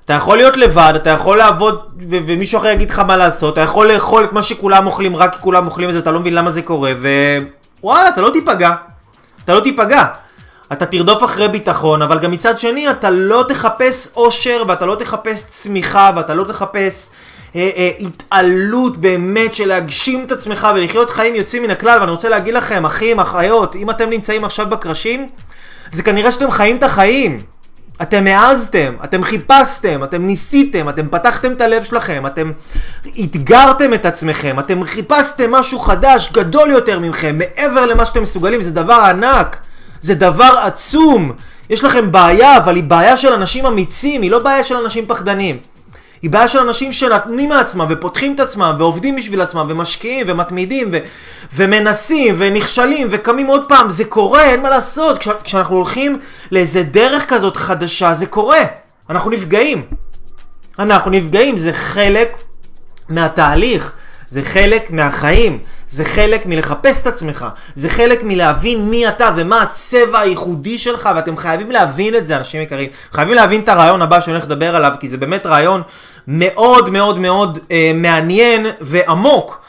אתה 0.05 0.13
יכול 0.13 0.37
להיות 0.37 0.57
לבד, 0.57 0.93
אתה 0.95 1.09
יכול 1.09 1.37
לעבוד 1.37 1.79
ו- 2.09 2.17
ומישהו 2.27 2.59
אחר 2.59 2.67
יגיד 2.67 2.89
לך 2.89 2.99
מה 2.99 3.17
לעשות, 3.17 3.53
אתה 3.53 3.61
יכול 3.61 3.91
לאכול 3.91 4.23
את 4.23 4.33
מה 4.33 4.41
שכולם 4.41 4.87
אוכלים 4.87 5.15
רק 5.15 5.35
כי 5.35 5.41
כולם 5.41 5.65
אוכלים 5.65 5.89
את 5.89 5.93
זה, 5.93 5.99
אתה 5.99 6.11
לא 6.11 6.19
מבין 6.19 6.33
למה 6.33 6.51
זה 6.51 6.61
קורה, 6.61 6.91
ווואלה, 7.81 8.09
אתה 8.09 8.21
לא 8.21 8.29
תיפגע. 8.29 8.71
אתה 9.43 9.53
לא 9.53 9.59
תיפגע. 9.59 10.05
אתה 10.71 10.85
תרדוף 10.85 11.23
אחרי 11.23 11.47
ביטחון, 11.47 12.01
אבל 12.01 12.19
גם 12.19 12.31
מצד 12.31 12.57
שני 12.57 12.89
אתה 12.89 13.09
לא 13.09 13.45
תחפש 13.47 14.07
אושר 14.15 14.63
ואתה 14.67 14.85
לא 14.85 14.95
תחפש 14.95 15.43
צמיחה 15.49 16.11
ואתה 16.15 16.33
לא 16.33 16.43
תחפש 16.43 17.09
אה, 17.55 17.69
אה, 17.75 17.91
התעלות 17.99 18.97
באמת 18.97 19.53
של 19.53 19.67
להגשים 19.67 20.23
את 20.25 20.31
עצמך 20.31 20.67
ולחיות 20.75 21.09
חיים 21.09 21.35
יוצאים 21.35 21.63
מן 21.63 21.69
הכלל, 21.69 21.99
ואני 21.99 22.11
רוצה 22.11 22.29
להגיד 22.29 22.53
לכם, 22.53 22.85
אחים, 22.85 23.19
אחיות, 23.19 23.75
אם 23.75 23.89
אתם 23.89 24.09
נמצאים 24.09 24.45
עכשיו 24.45 24.69
בקרשים, 24.69 25.27
זה 25.91 26.03
כנראה 26.03 26.31
שאתם 26.31 26.51
חיים 26.51 26.77
את 26.77 26.83
החיים. 26.83 27.41
אתם 28.01 28.27
העזתם, 28.27 28.95
אתם 29.03 29.23
חיפשתם, 29.23 30.03
אתם 30.03 30.25
ניסיתם, 30.25 30.89
אתם 30.89 31.07
פתחתם 31.07 31.51
את 31.51 31.61
הלב 31.61 31.83
שלכם, 31.83 32.23
אתם 32.27 32.51
אתגרתם 33.23 33.93
את 33.93 34.05
עצמכם, 34.05 34.59
אתם 34.59 34.83
חיפשתם 34.83 35.51
משהו 35.51 35.79
חדש, 35.79 36.31
גדול 36.33 36.69
יותר 36.69 36.99
ממכם, 36.99 37.37
מעבר 37.37 37.85
למה 37.85 38.05
שאתם 38.05 38.21
מסוגלים, 38.21 38.61
זה 38.61 38.71
דבר 38.71 38.93
ענק. 38.93 39.57
זה 39.99 40.15
דבר 40.15 40.53
עצום. 40.63 41.31
יש 41.69 41.83
לכם 41.83 42.11
בעיה, 42.11 42.57
אבל 42.57 42.75
היא 42.75 42.83
בעיה 42.83 43.17
של 43.17 43.33
אנשים 43.33 43.65
אמיצים, 43.65 44.21
היא 44.21 44.31
לא 44.31 44.39
בעיה 44.39 44.63
של 44.63 44.75
אנשים 44.75 45.05
פחדנים. 45.07 45.57
היא 46.25 46.31
בעיה 46.31 46.47
של 46.47 46.59
אנשים 46.59 46.91
שנתנים 46.91 47.49
מעצמם 47.49 47.85
ופותחים 47.89 48.35
את 48.35 48.39
עצמם 48.39 48.75
ועובדים 48.79 49.15
בשביל 49.15 49.41
עצמם 49.41 49.65
ומשקיעים 49.69 50.25
ומתמידים 50.29 50.89
ו- 50.93 50.97
ומנסים 51.55 52.35
ונכשלים 52.37 53.07
וקמים 53.11 53.47
עוד 53.47 53.65
פעם, 53.67 53.89
זה 53.89 54.05
קורה, 54.05 54.43
אין 54.43 54.61
מה 54.61 54.69
לעשות. 54.69 55.17
כש- 55.17 55.27
כשאנחנו 55.43 55.75
הולכים 55.75 56.19
לאיזה 56.51 56.83
דרך 56.83 57.25
כזאת 57.29 57.57
חדשה, 57.57 58.13
זה 58.13 58.25
קורה. 58.25 58.59
אנחנו 59.09 59.29
נפגעים. 59.29 59.81
אנחנו 60.79 61.11
נפגעים, 61.11 61.57
זה 61.57 61.73
חלק 61.73 62.37
מהתהליך. 63.09 63.91
זה 64.27 64.43
חלק 64.43 64.91
מהחיים, 64.91 65.59
זה 65.87 66.05
חלק 66.05 66.45
מלחפש 66.45 67.01
את 67.01 67.07
עצמך, 67.07 67.45
זה 67.75 67.89
חלק 67.89 68.23
מלהבין 68.23 68.89
מי 68.89 69.07
אתה 69.07 69.29
ומה 69.35 69.61
הצבע 69.61 70.19
הייחודי 70.19 70.77
שלך, 70.77 71.09
ואתם 71.15 71.37
חייבים 71.37 71.71
להבין 71.71 72.15
את 72.15 72.27
זה, 72.27 72.37
אנשים 72.37 72.61
יקרים. 72.61 72.89
חייבים 73.11 73.35
להבין 73.35 73.61
את 73.61 73.69
הרעיון 73.69 74.01
הבא 74.01 74.19
שאני 74.19 74.33
הולך 74.35 74.45
לדבר 74.45 74.75
עליו, 74.75 74.91
כי 74.99 75.07
זה 75.07 75.17
באמת 75.17 75.45
רעיון 75.45 75.81
מאוד 76.27 76.89
מאוד 76.89 77.19
מאוד 77.19 77.59
אה, 77.71 77.91
מעניין 77.95 78.65
ועמוק. 78.81 79.61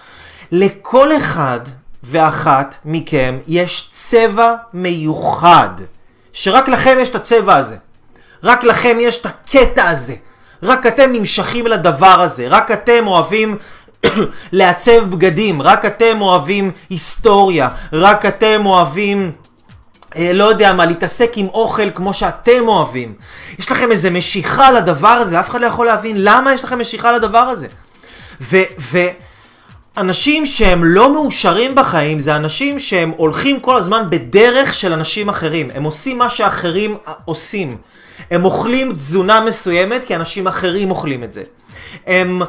לכל 0.53 1.17
אחד 1.17 1.61
ואחת 2.03 2.77
מכם 2.85 3.39
יש 3.47 3.89
צבע 3.93 4.55
מיוחד, 4.73 5.69
שרק 6.33 6.69
לכם 6.69 6.97
יש 7.01 7.09
את 7.09 7.15
הצבע 7.15 7.57
הזה. 7.57 7.77
רק 8.43 8.65
לכם 8.65 8.97
יש 9.01 9.21
את 9.21 9.27
הקטע 9.27 9.89
הזה. 9.89 10.15
רק 10.63 10.87
אתם 10.87 11.13
נמשכים 11.13 11.67
לדבר 11.67 12.21
הזה. 12.21 12.47
רק 12.49 12.71
אתם 12.71 13.07
אוהבים 13.07 13.57
לעצב 14.53 15.11
בגדים, 15.11 15.63
רק 15.63 15.85
אתם 15.85 16.21
אוהבים 16.21 16.71
היסטוריה, 16.91 17.69
רק 17.93 18.27
אתם 18.27 18.67
אוהבים... 18.67 19.33
אה, 20.17 20.33
לא 20.33 20.45
יודע 20.45 20.73
מה, 20.73 20.87
להתעסק 20.87 21.33
עם 21.37 21.47
אוכל 21.47 21.91
כמו 21.91 22.15
שאתם 22.15 22.69
אוהבים. 22.69 23.15
יש 23.59 23.73
לכם 23.73 23.93
איזה 23.93 24.11
משיכה 24.11 24.73
לדבר 24.73 25.09
הזה, 25.09 25.41
אף 25.41 25.51
אחד 25.51 25.61
לא 25.61 25.67
יכול 25.67 25.87
להבין 25.87 26.17
למה 26.19 26.53
יש 26.53 26.65
לכם 26.65 26.81
משיכה 26.81 27.13
לדבר 27.13 27.39
הזה. 27.39 27.67
ואנשים 29.97 30.47
שהם 30.47 30.85
לא 30.85 31.13
מאושרים 31.13 31.75
בחיים, 31.75 32.21
זה 32.21 32.37
אנשים 32.37 32.79
שהם 32.79 33.13
הולכים 33.17 33.61
כל 33.61 33.77
הזמן 33.77 34.03
בדרך 34.11 34.75
של 34.75 34.93
אנשים 34.93 35.29
אחרים. 35.29 35.71
הם 35.75 35.85
עושים 35.85 36.19
מה 36.19 36.29
שאחרים 36.29 36.97
עושים. 37.25 37.77
הם 38.31 38.45
אוכלים 38.45 38.93
תזונה 38.93 39.41
מסוימת 39.41 40.05
כי 40.05 40.17
אנשים 40.17 40.47
אחרים 40.47 40.91
אוכלים 40.91 41.25
את 41.25 41.33
זה. 41.33 41.43
הם 42.07 42.43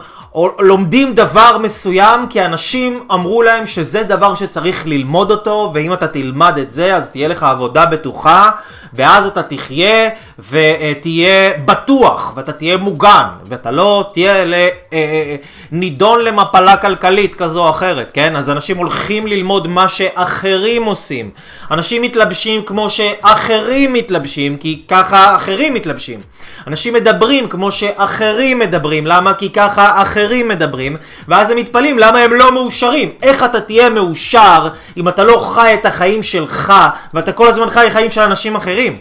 לומדים 0.59 1.15
דבר 1.15 1.57
מסוים 1.57 2.27
כי 2.29 2.45
אנשים 2.45 3.03
אמרו 3.13 3.41
להם 3.41 3.65
שזה 3.65 4.03
דבר 4.03 4.35
שצריך 4.35 4.87
ללמוד 4.87 5.31
אותו 5.31 5.71
ואם 5.73 5.93
אתה 5.93 6.07
תלמד 6.07 6.57
את 6.57 6.71
זה 6.71 6.95
אז 6.95 7.09
תהיה 7.09 7.27
לך 7.27 7.43
עבודה 7.43 7.85
בטוחה 7.85 8.51
ואז 8.93 9.27
אתה 9.27 9.43
תחיה 9.43 10.09
ותהיה 10.49 11.51
בטוח 11.65 12.33
ואתה 12.35 12.51
תהיה 12.51 12.77
מוגן 12.77 13.25
ואתה 13.45 13.71
לא 13.71 14.09
תהיה 14.13 14.35
אה, 14.35 14.43
אה, 14.43 14.69
אה, 14.93 15.35
נידון 15.71 16.23
למפלה 16.23 16.77
כלכלית 16.77 17.35
כזו 17.35 17.63
או 17.65 17.69
אחרת, 17.69 18.11
כן? 18.13 18.35
אז 18.35 18.49
אנשים 18.49 18.77
הולכים 18.77 19.27
ללמוד 19.27 19.67
מה 19.67 19.89
שאחרים 19.89 20.83
עושים. 20.83 21.29
אנשים 21.71 22.01
מתלבשים 22.01 22.61
כמו 22.61 22.89
שאחרים 22.89 23.93
מתלבשים 23.93 24.57
כי 24.57 24.81
ככה 24.87 25.35
אחרים 25.35 25.73
מתלבשים. 25.73 26.19
אנשים 26.67 26.93
מדברים 26.93 27.47
כמו 27.47 27.71
שאחרים 27.71 28.59
מדברים. 28.59 29.07
למה? 29.07 29.33
כי 29.33 29.49
ככה 29.49 30.01
אחרים 30.01 30.26
מדברים. 30.47 30.95
ואז 31.27 31.51
הם 31.51 31.57
מתפלאים 31.57 31.99
למה 31.99 32.19
הם 32.19 32.33
לא 32.33 32.51
מאושרים. 32.51 33.11
איך 33.21 33.43
אתה 33.43 33.61
תהיה 33.61 33.89
מאושר 33.89 34.67
אם 34.97 35.07
אתה 35.07 35.23
לא 35.23 35.39
חי 35.39 35.73
את 35.73 35.85
החיים 35.85 36.23
שלך 36.23 36.73
ואתה 37.13 37.31
כל 37.31 37.47
הזמן 37.47 37.69
חי 37.69 37.87
חיים 37.91 38.11
של 38.11 38.21
אנשים 38.21 38.55
אחרים? 38.55 38.97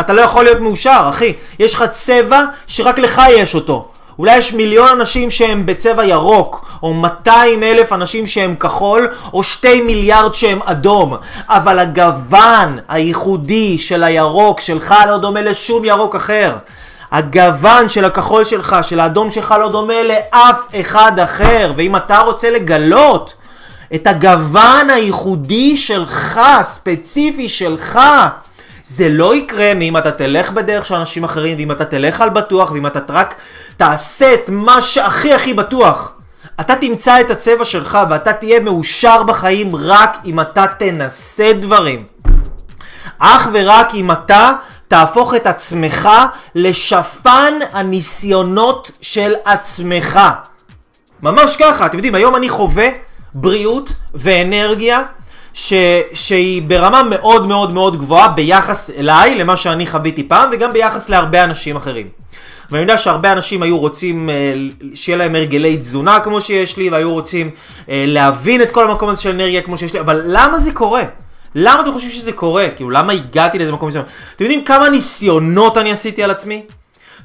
אתה 0.00 0.12
לא 0.12 0.20
יכול 0.20 0.44
להיות 0.44 0.60
מאושר, 0.60 1.06
אחי. 1.10 1.32
יש 1.58 1.74
לך 1.74 1.84
צבע 1.90 2.44
שרק 2.66 2.98
לך 2.98 3.22
יש 3.30 3.54
אותו. 3.54 3.88
אולי 4.18 4.36
יש 4.36 4.52
מיליון 4.52 4.88
אנשים 4.88 5.30
שהם 5.30 5.66
בצבע 5.66 6.04
ירוק, 6.04 6.68
או 6.82 6.94
200 6.94 7.62
אלף 7.62 7.92
אנשים 7.92 8.26
שהם 8.26 8.54
כחול, 8.54 9.08
או 9.32 9.42
2 9.42 9.86
מיליארד 9.86 10.34
שהם 10.34 10.58
אדום. 10.64 11.16
אבל 11.48 11.78
הגוון 11.78 12.78
הייחודי 12.88 13.78
של 13.78 14.02
הירוק 14.04 14.60
שלך 14.60 14.94
לא 15.08 15.16
דומה 15.16 15.42
לשום 15.42 15.84
ירוק 15.84 16.14
אחר. 16.14 16.52
הגוון 17.16 17.88
של 17.88 18.04
הכחול 18.04 18.44
שלך, 18.44 18.76
של 18.82 19.00
האדום 19.00 19.30
שלך, 19.30 19.54
לא 19.60 19.68
דומה 19.68 20.02
לאף 20.02 20.66
אחד 20.80 21.18
אחר. 21.18 21.72
ואם 21.76 21.96
אתה 21.96 22.18
רוצה 22.18 22.50
לגלות 22.50 23.34
את 23.94 24.06
הגוון 24.06 24.90
הייחודי 24.90 25.76
שלך, 25.76 26.40
ספציפי 26.62 27.48
שלך, 27.48 27.98
זה 28.84 29.08
לא 29.08 29.36
יקרה 29.36 29.74
מאם 29.74 29.96
אתה 29.96 30.10
תלך 30.10 30.50
בדרך 30.50 30.86
של 30.86 30.94
אנשים 30.94 31.24
אחרים, 31.24 31.58
ואם 31.58 31.70
אתה 31.70 31.84
תלך 31.84 32.20
על 32.20 32.28
בטוח, 32.28 32.70
ואם 32.70 32.86
אתה 32.86 33.00
רק 33.08 33.34
תעשה 33.76 34.34
את 34.34 34.48
מה 34.48 34.82
שהכי 34.82 35.34
הכי 35.34 35.54
בטוח. 35.54 36.12
אתה 36.60 36.76
תמצא 36.76 37.20
את 37.20 37.30
הצבע 37.30 37.64
שלך 37.64 37.98
ואתה 38.10 38.32
תהיה 38.32 38.60
מאושר 38.60 39.22
בחיים 39.22 39.76
רק 39.76 40.16
אם 40.24 40.40
אתה 40.40 40.66
תנסה 40.78 41.52
דברים. 41.60 42.04
אך 43.18 43.48
ורק 43.52 43.94
אם 43.94 44.10
אתה 44.10 44.52
תהפוך 44.88 45.34
את 45.34 45.46
עצמך 45.46 46.08
לשפן 46.54 47.54
הניסיונות 47.72 48.90
של 49.00 49.32
עצמך. 49.44 50.20
ממש 51.22 51.56
ככה, 51.56 51.86
אתם 51.86 51.96
יודעים, 51.96 52.14
היום 52.14 52.36
אני 52.36 52.48
חווה 52.48 52.88
בריאות 53.34 53.92
ואנרגיה 54.14 55.02
ש, 55.54 55.72
שהיא 56.14 56.62
ברמה 56.62 57.02
מאוד 57.02 57.46
מאוד 57.46 57.70
מאוד 57.70 57.98
גבוהה 57.98 58.28
ביחס 58.28 58.90
אליי, 58.90 59.34
למה 59.34 59.56
שאני 59.56 59.86
חוויתי 59.86 60.28
פעם, 60.28 60.50
וגם 60.52 60.72
ביחס 60.72 61.08
להרבה 61.08 61.44
אנשים 61.44 61.76
אחרים. 61.76 62.06
ואני 62.70 62.82
יודע 62.82 62.98
שהרבה 62.98 63.32
אנשים 63.32 63.62
היו 63.62 63.78
רוצים 63.78 64.30
אה, 64.30 64.54
שיהיה 64.94 65.18
להם 65.18 65.34
הרגלי 65.34 65.76
תזונה 65.76 66.20
כמו 66.20 66.40
שיש 66.40 66.76
לי, 66.76 66.90
והיו 66.90 67.12
רוצים 67.12 67.50
אה, 67.88 68.04
להבין 68.06 68.62
את 68.62 68.70
כל 68.70 68.90
המקום 68.90 69.08
הזה 69.08 69.22
של 69.22 69.30
אנרגיה 69.30 69.62
כמו 69.62 69.78
שיש 69.78 69.92
לי, 69.92 70.00
אבל 70.00 70.22
למה 70.26 70.58
זה 70.58 70.72
קורה? 70.72 71.02
למה 71.58 71.80
אתם 71.80 71.92
חושבים 71.92 72.10
שזה 72.10 72.32
קורה? 72.32 72.68
כאילו, 72.76 72.90
למה 72.90 73.12
הגעתי 73.12 73.58
לאיזה 73.58 73.72
מקום 73.72 73.88
מסוים? 73.88 74.04
אתם 74.36 74.44
יודעים 74.44 74.64
כמה 74.64 74.88
ניסיונות 74.88 75.78
אני 75.78 75.92
עשיתי 75.92 76.22
על 76.22 76.30
עצמי? 76.30 76.62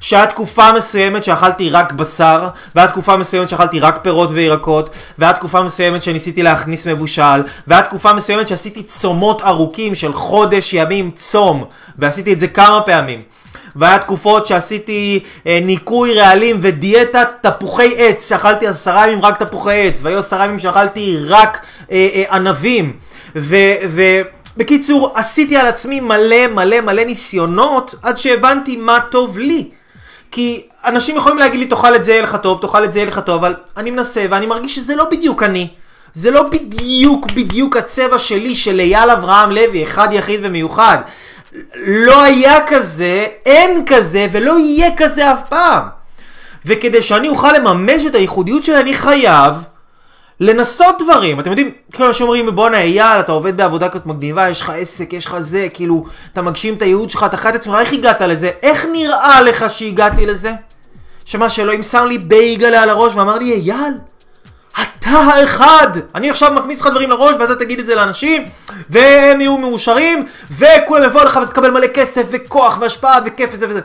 שהיה 0.00 0.26
תקופה 0.26 0.72
מסוימת 0.72 1.24
שאכלתי 1.24 1.70
רק 1.70 1.92
בשר, 1.92 2.48
והיה 2.74 2.88
תקופה 2.88 3.16
מסוימת 3.16 3.48
שאכלתי 3.48 3.80
רק 3.80 3.98
פירות 4.02 4.30
וירקות, 4.32 4.90
והיה 5.18 5.32
תקופה 5.32 5.62
מסוימת 5.62 6.02
שניסיתי 6.02 6.42
להכניס 6.42 6.86
מבושל, 6.86 7.42
והיה 7.66 7.82
תקופה 7.82 8.12
מסוימת 8.12 8.48
שעשיתי 8.48 8.82
צומות 8.82 9.42
ארוכים 9.42 9.94
של 9.94 10.12
חודש 10.12 10.72
ימים 10.74 11.10
צום, 11.10 11.64
ועשיתי 11.98 12.32
את 12.32 12.40
זה 12.40 12.48
כמה 12.48 12.80
פעמים. 12.80 13.20
והיה 13.76 13.98
תקופות 13.98 14.46
שעשיתי 14.46 15.24
אה, 15.46 15.58
ניקוי 15.62 16.14
רעלים 16.14 16.58
ודיאטת 16.62 17.28
תפוחי 17.40 17.94
עץ, 17.96 18.28
שאכלתי 18.28 18.66
עשרה 18.66 19.06
ימים 19.08 19.24
רק 19.24 19.42
תפוחי 19.42 19.86
עץ, 19.88 20.00
והיו 20.02 20.18
עשרה 20.18 20.44
ימים 20.44 20.58
שאכלתי 20.58 21.18
רק 21.26 21.60
אה, 21.90 22.08
אה, 22.14 22.24
ענבים. 22.36 22.92
ו... 23.36 23.56
ו 23.88 24.02
עשיתי 25.14 25.56
על 25.56 25.66
עצמי 25.66 26.00
מלא 26.00 26.46
מלא 26.46 26.80
מלא 26.80 27.04
ניסיונות 27.04 27.94
עד 28.02 28.18
שהבנתי 28.18 28.76
מה 28.76 29.00
טוב 29.10 29.38
לי. 29.38 29.70
כי 30.30 30.66
אנשים 30.84 31.16
יכולים 31.16 31.38
להגיד 31.38 31.60
לי, 31.60 31.66
תאכל 31.66 31.96
את 31.96 32.04
זה, 32.04 32.12
יהיה 32.12 32.22
לך 32.22 32.36
טוב, 32.42 32.58
תאכל 32.62 32.84
את 32.84 32.92
זה, 32.92 32.98
יהיה 32.98 33.08
לך 33.08 33.18
טוב, 33.18 33.44
אבל 33.44 33.54
אני 33.76 33.90
מנסה 33.90 34.26
ואני 34.30 34.46
מרגיש 34.46 34.74
שזה 34.74 34.96
לא 34.96 35.04
בדיוק 35.10 35.42
אני. 35.42 35.68
זה 36.14 36.30
לא 36.30 36.42
בדיוק 36.42 37.26
בדיוק 37.30 37.76
הצבע 37.76 38.18
שלי, 38.18 38.54
של 38.54 38.80
אייל 38.80 39.10
אברהם 39.10 39.50
לוי, 39.50 39.84
אחד 39.84 40.08
יחיד 40.12 40.40
ומיוחד. 40.42 40.98
לא 41.86 42.22
היה 42.22 42.66
כזה, 42.66 43.26
אין 43.46 43.84
כזה 43.86 44.26
ולא 44.32 44.58
יהיה 44.58 44.96
כזה 44.96 45.32
אף 45.32 45.40
פעם. 45.48 45.82
וכדי 46.64 47.02
שאני 47.02 47.28
אוכל 47.28 47.52
לממש 47.52 48.06
את 48.06 48.14
הייחודיות 48.14 48.64
שלי, 48.64 48.80
אני 48.80 48.94
חייב 48.94 49.54
לנסות 50.42 51.02
דברים. 51.02 51.40
אתם 51.40 51.50
יודעים, 51.50 51.70
כאילו 51.92 52.08
אנשים 52.08 52.26
אומרים, 52.26 52.54
בואנה 52.54 52.78
אייל, 52.80 53.20
אתה 53.20 53.32
עובד 53.32 53.56
בעבודה 53.56 53.88
כזאת 53.88 54.06
מגניבה, 54.06 54.48
יש 54.48 54.60
לך 54.60 54.72
עסק, 54.76 55.12
יש 55.12 55.26
לך 55.26 55.40
זה, 55.40 55.66
כאילו, 55.74 56.04
אתה 56.32 56.42
מגשים 56.42 56.74
את 56.74 56.82
הייעוד 56.82 57.10
שלך, 57.10 57.24
אתה 57.24 57.36
חי 57.36 57.48
את 57.48 57.54
עצמך, 57.54 57.74
איך 57.80 57.92
הגעת 57.92 58.20
לזה? 58.20 58.50
איך 58.62 58.86
נראה 58.92 59.42
לך 59.42 59.70
שהגעתי 59.70 60.26
לזה? 60.26 60.52
שמה 61.24 61.50
שאלוהים 61.50 61.82
שם 61.82 62.06
לי 62.06 62.18
בייגלה 62.18 62.82
על 62.82 62.90
הראש 62.90 63.14
ואמר 63.14 63.38
לי, 63.38 63.52
אייל, 63.52 63.94
אתה 64.72 65.10
האחד! 65.10 65.88
אני 66.14 66.30
עכשיו 66.30 66.52
מכניס 66.52 66.80
לך 66.80 66.86
דברים 66.86 67.10
לראש 67.10 67.34
ואתה 67.40 67.56
תגיד 67.56 67.78
את 67.78 67.86
זה 67.86 67.94
לאנשים 67.94 68.44
והם 68.90 69.40
יהיו 69.40 69.58
מאושרים 69.58 70.24
וכולם 70.50 71.04
יבואו 71.04 71.24
לך 71.24 71.40
ותקבל 71.42 71.70
מלא 71.70 71.86
כסף 71.86 72.22
וכוח 72.30 72.78
והשפעה 72.80 73.18
וכיף 73.26 73.50
וזה 73.52 73.68
וזה 73.68 73.80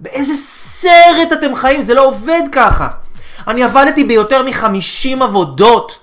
באיזה 0.00 0.32
סרט 0.36 1.32
אתם 1.32 1.54
חיים? 1.54 1.82
זה 1.82 1.94
לא 1.94 2.06
עובד 2.06 2.42
ככה 2.52 2.88
אני 3.48 3.64
עבדתי 3.64 4.04
ביותר 4.04 4.42
מ-50 4.42 5.24
עבודות 5.24 6.01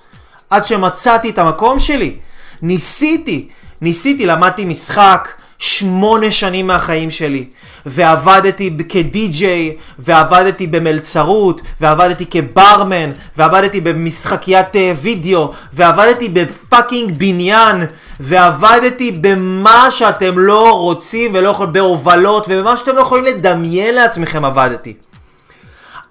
עד 0.50 0.64
שמצאתי 0.64 1.30
את 1.30 1.38
המקום 1.38 1.78
שלי 1.78 2.16
ניסיתי, 2.62 3.48
ניסיתי, 3.80 4.26
למדתי 4.26 4.64
משחק 4.64 5.28
שמונה 5.58 6.30
שנים 6.30 6.66
מהחיים 6.66 7.10
שלי, 7.10 7.44
ועבדתי 7.86 8.76
כדי-ג'יי, 8.88 9.76
ועבדתי 9.98 10.66
במלצרות, 10.66 11.62
ועבדתי 11.80 12.26
כברמן, 12.26 13.10
ועבדתי 13.36 13.80
במשחקיית 13.80 14.76
אה, 14.76 14.92
וידאו, 15.02 15.52
ועבדתי 15.72 16.28
בפאקינג 16.28 17.12
בניין, 17.18 17.86
ועבדתי 18.20 19.12
במה 19.12 19.90
שאתם 19.90 20.38
לא 20.38 20.72
רוצים 20.78 21.30
ולא 21.34 21.48
יכולים, 21.48 21.72
בהובלות, 21.72 22.46
ובמה 22.50 22.76
שאתם 22.76 22.96
לא 22.96 23.00
יכולים 23.00 23.24
לדמיין 23.24 23.94
לעצמכם 23.94 24.44
עבדתי. 24.44 24.94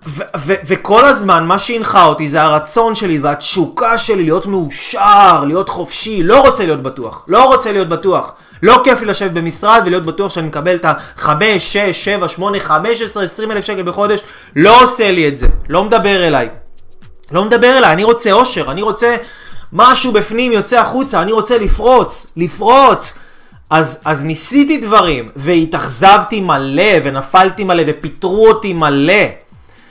ו- 0.07 0.21
ו- 0.37 0.53
וכל 0.65 1.05
הזמן 1.05 1.45
מה 1.45 1.59
שהנחה 1.59 2.05
אותי 2.05 2.27
זה 2.27 2.41
הרצון 2.41 2.95
שלי 2.95 3.19
והתשוקה 3.19 3.97
שלי 3.97 4.23
להיות 4.23 4.45
מאושר, 4.45 5.43
להיות 5.47 5.69
חופשי, 5.69 6.23
לא 6.23 6.41
רוצה 6.41 6.65
להיות 6.65 6.81
בטוח, 6.81 7.25
לא 7.27 7.43
רוצה 7.43 7.71
להיות 7.71 7.89
בטוח. 7.89 8.33
לא 8.63 8.81
כיף 8.83 9.01
לי 9.01 9.05
לשבת 9.05 9.31
במשרד 9.31 9.81
ולהיות 9.85 10.05
בטוח 10.05 10.31
שאני 10.31 10.47
מקבל 10.47 10.75
את 10.75 10.85
ה-5, 10.85 11.29
6, 11.59 11.77
7, 11.91 12.27
8, 12.27 12.59
15, 12.59 13.23
20 13.23 13.51
אלף 13.51 13.65
שקל 13.65 13.83
בחודש, 13.83 14.19
לא 14.55 14.83
עושה 14.83 15.11
לי 15.11 15.27
את 15.27 15.37
זה, 15.37 15.47
לא 15.69 15.83
מדבר 15.83 16.27
אליי. 16.27 16.49
לא 17.31 17.45
מדבר 17.45 17.77
אליי, 17.77 17.93
אני 17.93 18.03
רוצה 18.03 18.31
אושר, 18.31 18.71
אני 18.71 18.81
רוצה 18.81 19.15
משהו 19.73 20.11
בפנים 20.11 20.51
יוצא 20.51 20.79
החוצה, 20.79 21.21
אני 21.21 21.31
רוצה 21.31 21.57
לפרוץ, 21.57 22.27
לפרוץ. 22.37 23.13
אז, 23.69 24.01
אז 24.05 24.23
ניסיתי 24.23 24.77
דברים, 24.77 25.25
והתאכזבתי 25.35 26.41
מלא, 26.41 26.93
ונפלתי 27.03 27.63
מלא, 27.63 27.83
ופיטרו 27.87 28.47
אותי 28.47 28.73
מלא. 28.73 29.23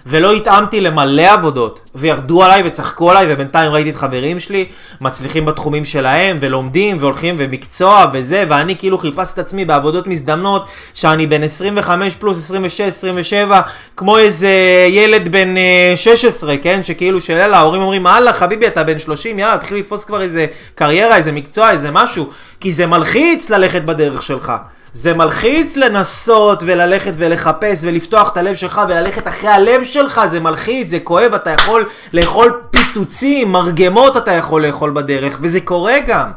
ולא 0.09 0.33
התאמתי 0.33 0.81
למלא 0.81 1.23
עבודות, 1.33 1.88
וירדו 1.99 2.43
עליי 2.43 2.62
וצחקו 2.64 3.11
עליי, 3.11 3.26
ובינתיים 3.28 3.73
ראיתי 3.73 3.90
את 3.90 3.97
חברים 3.97 4.40
שלי 4.40 4.64
מצליחים 5.00 5.45
בתחומים 5.45 5.85
שלהם, 5.85 6.37
ולומדים, 6.40 6.97
והולכים, 7.00 7.35
ומקצוע, 7.38 8.05
וזה, 8.12 8.45
ואני 8.49 8.76
כאילו 8.76 8.99
חיפשתי 8.99 9.40
את 9.40 9.47
עצמי 9.47 9.64
בעבודות 9.64 10.07
מזדמנות, 10.07 10.67
שאני 10.95 11.26
בן 11.26 11.43
25 11.43 12.14
פלוס 12.14 12.38
26, 12.38 12.81
27, 12.81 13.61
כמו 13.97 14.19
איזה 14.19 14.50
ילד 14.88 15.28
בן 15.28 15.55
16, 15.97 16.52
אה, 16.52 16.57
כן? 16.57 16.83
שכאילו 16.83 17.21
של 17.21 17.40
ההורים 17.40 17.83
אומרים, 17.83 18.07
הלאה 18.07 18.33
חביבי 18.33 18.67
אתה 18.67 18.85
בן 18.85 18.99
30, 18.99 19.38
יאללה 19.38 19.59
תתחיל 19.59 19.76
לתפוס 19.76 20.05
כבר 20.05 20.21
איזה 20.21 20.47
קריירה, 20.75 21.17
איזה 21.17 21.33
מקצוע, 21.33 21.71
איזה 21.71 21.90
משהו, 21.90 22.31
כי 22.61 22.73
זה 22.73 22.87
מלחיץ 22.87 23.50
ללכת 23.50 23.83
בדרך 23.83 24.23
שלך. 24.23 24.52
זה 24.93 25.14
מלחיץ 25.14 25.76
לנסות 25.76 26.62
וללכת 26.67 27.12
ולחפש 27.17 27.78
ולפתוח 27.83 28.33
את 28.33 28.37
הלב 28.37 28.55
שלך 28.55 28.81
וללכת 28.88 29.28
אחרי 29.28 29.50
הלב 29.50 29.85
שלך, 29.85 30.21
זה 30.31 30.40
מלחיץ, 30.40 30.90
זה 30.90 30.99
כואב, 31.00 31.35
אתה 31.35 31.50
יכול 31.50 31.88
לאכול 32.12 32.61
פיצוצים, 32.71 33.52
מרגמות 33.52 34.16
אתה 34.16 34.33
יכול 34.33 34.66
לאכול 34.66 34.90
בדרך, 34.90 35.38
וזה 35.42 35.61
קורה 35.61 35.95
גם. 36.07 36.30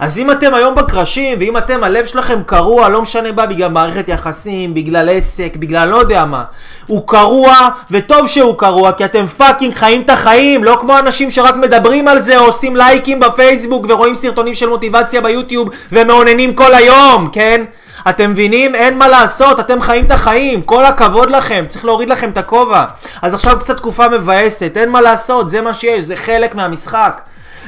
אז 0.00 0.18
אם 0.18 0.30
אתם 0.30 0.54
היום 0.54 0.74
בקרשים, 0.74 1.38
ואם 1.40 1.56
אתם, 1.56 1.84
הלב 1.84 2.06
שלכם 2.06 2.42
קרוע, 2.46 2.88
לא 2.88 3.02
משנה 3.02 3.32
מה, 3.32 3.46
בגלל 3.46 3.70
מערכת 3.70 4.08
יחסים, 4.08 4.74
בגלל 4.74 5.08
עסק, 5.08 5.56
בגלל 5.56 5.88
לא 5.88 5.96
יודע 5.96 6.24
מה, 6.24 6.44
הוא 6.86 7.08
קרוע, 7.08 7.68
וטוב 7.90 8.26
שהוא 8.26 8.58
קרוע, 8.58 8.92
כי 8.92 9.04
אתם 9.04 9.26
fucking 9.26 9.74
חיים 9.74 10.02
את 10.02 10.10
החיים, 10.10 10.64
לא 10.64 10.76
כמו 10.80 10.98
אנשים 10.98 11.30
שרק 11.30 11.54
מדברים 11.54 12.08
על 12.08 12.20
זה, 12.20 12.38
או 12.38 12.44
עושים 12.44 12.76
לייקים 12.76 13.20
בפייסבוק, 13.20 13.86
ורואים 13.88 14.14
סרטונים 14.14 14.54
של 14.54 14.68
מוטיבציה 14.68 15.20
ביוטיוב, 15.20 15.68
ומאוננים 15.92 16.54
כל 16.54 16.74
היום, 16.74 17.28
כן? 17.32 17.64
אתם 18.08 18.30
מבינים? 18.30 18.74
אין 18.74 18.98
מה 18.98 19.08
לעשות, 19.08 19.60
אתם 19.60 19.80
חיים 19.80 20.06
את 20.06 20.12
החיים, 20.12 20.62
כל 20.62 20.86
הכבוד 20.86 21.30
לכם, 21.30 21.64
צריך 21.68 21.84
להוריד 21.84 22.08
לכם 22.08 22.30
את 22.30 22.38
הכובע. 22.38 22.84
אז 23.22 23.34
עכשיו 23.34 23.58
קצת 23.58 23.76
תקופה 23.76 24.08
מבאסת, 24.08 24.72
אין 24.76 24.90
מה 24.90 25.00
לעשות, 25.00 25.50
זה 25.50 25.62
מה 25.62 25.74
שיש, 25.74 26.04
זה 26.04 26.16
חלק 26.16 26.54
מהמשחק. 26.54 27.20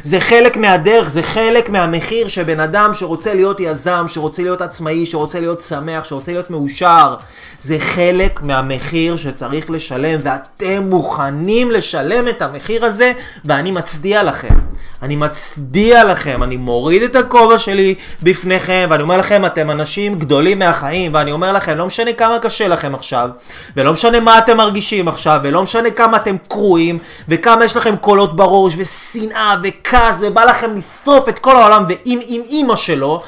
זה 0.06 0.20
חלק 0.20 0.56
מהדרך, 0.56 1.10
זה 1.10 1.22
חלק 1.22 1.70
מהמחיר 1.70 2.28
שבן 2.28 2.60
אדם 2.60 2.94
שרוצה 2.94 3.34
להיות 3.34 3.60
יזם, 3.60 4.04
שרוצה 4.08 4.42
להיות 4.42 4.60
עצמאי, 4.60 5.06
שרוצה 5.06 5.40
להיות 5.40 5.60
שמח, 5.60 6.04
שרוצה 6.04 6.32
להיות 6.32 6.50
מאושר, 6.50 7.14
זה 7.60 7.78
חלק 7.78 8.42
מהמחיר 8.42 9.16
שצריך 9.16 9.70
לשלם, 9.70 10.20
ואתם 10.22 10.82
מוכנים 10.90 11.70
לשלם 11.70 12.28
את 12.28 12.42
המחיר 12.42 12.84
הזה, 12.84 13.12
ואני 13.44 13.70
מצדיע 13.70 14.22
לכם. 14.22 14.54
אני 15.02 15.16
מצדיע 15.16 16.04
לכם, 16.04 16.42
אני 16.42 16.56
מוריד 16.56 17.02
את 17.02 17.16
הכובע 17.16 17.58
שלי 17.58 17.94
בפניכם, 18.22 18.86
ואני 18.90 19.02
אומר 19.02 19.16
לכם, 19.16 19.44
אתם 19.44 19.70
אנשים 19.70 20.14
גדולים 20.14 20.58
מהחיים, 20.58 21.14
ואני 21.14 21.32
אומר 21.32 21.52
לכם, 21.52 21.76
לא 21.76 21.86
משנה 21.86 22.12
כמה 22.12 22.38
קשה 22.38 22.68
לכם 22.68 22.94
עכשיו, 22.94 23.28
ולא 23.76 23.92
משנה 23.92 24.20
מה 24.20 24.38
אתם 24.38 24.56
מרגישים 24.56 25.08
עכשיו, 25.08 25.40
ולא 25.42 25.62
משנה 25.62 25.90
כמה 25.90 26.16
אתם 26.16 26.36
קרועים, 26.48 26.98
וכמה 27.28 27.64
יש 27.64 27.76
לכם 27.76 27.96
קולות 27.96 28.36
בראש, 28.36 28.74
ושנאה, 28.76 29.54
וכעס, 29.96 30.18
ובא 30.20 30.44
לכם 30.44 30.74
לשרוף 30.76 31.28
את 31.28 31.38
כל 31.38 31.56
העולם, 31.56 31.84
ועם 31.88 32.18
עם 32.26 32.42
אימא 32.46 32.76
שלו, 32.76 33.22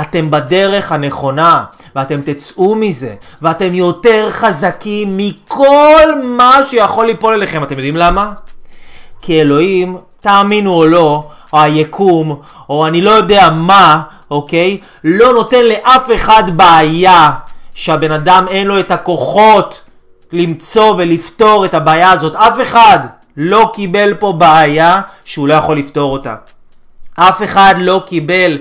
אתם 0.00 0.30
בדרך 0.30 0.92
הנכונה, 0.92 1.64
ואתם 1.96 2.20
תצאו 2.24 2.74
מזה, 2.74 3.14
ואתם 3.42 3.74
יותר 3.74 4.30
חזקים 4.30 5.16
מכל 5.16 6.22
מה 6.24 6.58
שיכול 6.70 7.06
ליפול 7.06 7.34
אליכם. 7.34 7.62
אתם 7.62 7.74
יודעים 7.74 7.96
למה? 7.96 8.32
כי 9.22 9.40
אלוהים 9.40 9.96
תאמינו 10.20 10.72
או 10.72 10.86
לא, 10.86 11.28
או 11.52 11.60
היקום, 11.60 12.40
או 12.68 12.86
אני 12.86 13.00
לא 13.02 13.10
יודע 13.10 13.50
מה, 13.50 14.02
אוקיי? 14.30 14.78
לא 15.04 15.32
נותן 15.32 15.64
לאף 15.64 16.08
אחד 16.14 16.44
בעיה 16.56 17.30
שהבן 17.74 18.12
אדם 18.12 18.44
אין 18.48 18.66
לו 18.66 18.80
את 18.80 18.90
הכוחות 18.90 19.80
למצוא 20.32 20.94
ולפתור 20.98 21.64
את 21.64 21.74
הבעיה 21.74 22.10
הזאת. 22.10 22.34
אף 22.34 22.60
אחד 22.62 22.98
לא 23.36 23.70
קיבל 23.74 24.14
פה 24.14 24.32
בעיה 24.32 25.00
שהוא 25.24 25.48
לא 25.48 25.54
יכול 25.54 25.78
לפתור 25.78 26.12
אותה. 26.12 26.34
אף 27.14 27.42
אחד 27.42 27.74
לא 27.78 28.02
קיבל 28.06 28.58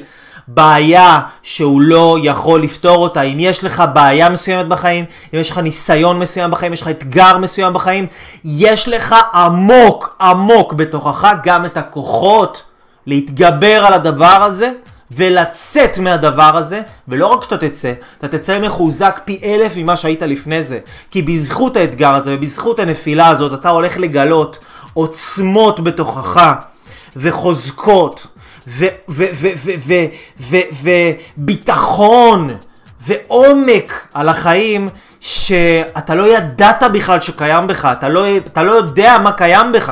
בעיה 0.48 1.20
שהוא 1.44 1.82
לא 1.82 2.18
יכול 2.24 2.62
לפתור 2.62 2.98
אותה. 2.98 3.22
אם 3.22 3.38
יש 3.40 3.64
לך 3.64 3.84
בעיה 3.94 4.30
מסוימת 4.30 4.68
בחיים, 4.68 5.06
אם 5.34 5.40
יש 5.40 5.52
לך 5.52 5.58
ניסיון 5.58 6.20
מסוים 6.20 6.52
בחיים, 6.52 6.74
יש 6.74 6.82
לך 6.82 6.88
אתגר 6.88 7.38
מסוים 7.38 7.74
בחיים, 7.74 8.08
יש 8.46 8.88
לך 8.88 9.16
עמוק 9.34 10.16
עמוק 10.22 10.74
בתוכך 10.74 11.34
גם 11.44 11.66
את 11.66 11.78
הכוחות 11.78 12.64
להתגבר 13.08 13.86
על 13.86 13.94
הדבר 13.94 14.44
הזה 14.44 14.72
ולצאת 15.16 15.98
מהדבר 15.98 16.58
הזה, 16.58 16.82
ולא 17.08 17.28
רק 17.28 17.44
שאתה 17.44 17.58
תצא, 17.58 17.94
אתה 18.18 18.28
תצא 18.28 18.60
מחוזק 18.60 19.20
פי 19.26 19.40
אלף 19.44 19.78
ממה 19.78 19.98
שהיית 19.98 20.22
לפני 20.22 20.64
זה. 20.64 20.80
כי 21.12 21.22
בזכות 21.22 21.78
האתגר 21.78 22.10
הזה 22.10 22.36
ובזכות 22.36 22.80
הנפילה 22.80 23.28
הזאת 23.28 23.54
אתה 23.54 23.70
הולך 23.70 23.98
לגלות 23.98 24.60
עוצמות 24.94 25.80
בתוכך 25.80 26.54
וחוזקות 27.16 28.28
וביטחון 31.38 32.56
ועומק 33.02 34.08
על 34.14 34.30
החיים 34.30 34.90
שאתה 35.20 36.16
לא 36.16 36.38
ידעת 36.38 36.84
בכלל 36.94 37.22
שקיים 37.22 37.68
בך, 37.68 37.86
אתה 37.86 38.10
לא, 38.10 38.38
אתה 38.38 38.64
לא 38.64 38.72
יודע 38.72 39.18
מה 39.24 39.32
קיים 39.32 39.72
בך. 39.72 39.92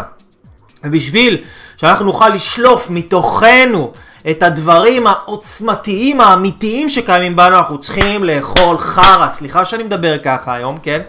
ובשביל 0.84 1.38
שאנחנו 1.77 2.05
נוכל 2.05 2.29
לשלוף 2.29 2.89
מתוכנו 2.89 3.91
את 4.29 4.43
הדברים 4.43 5.07
העוצמתיים, 5.07 6.21
האמיתיים 6.21 6.89
שקיימים 6.89 7.36
בנו, 7.36 7.57
אנחנו 7.57 7.79
צריכים 7.79 8.23
לאכול 8.23 8.77
חרא. 8.77 9.29
סליחה 9.29 9.65
שאני 9.65 9.84
מדבר 9.84 10.17
ככה 10.17 10.53
היום, 10.53 10.77
כן? 10.84 11.01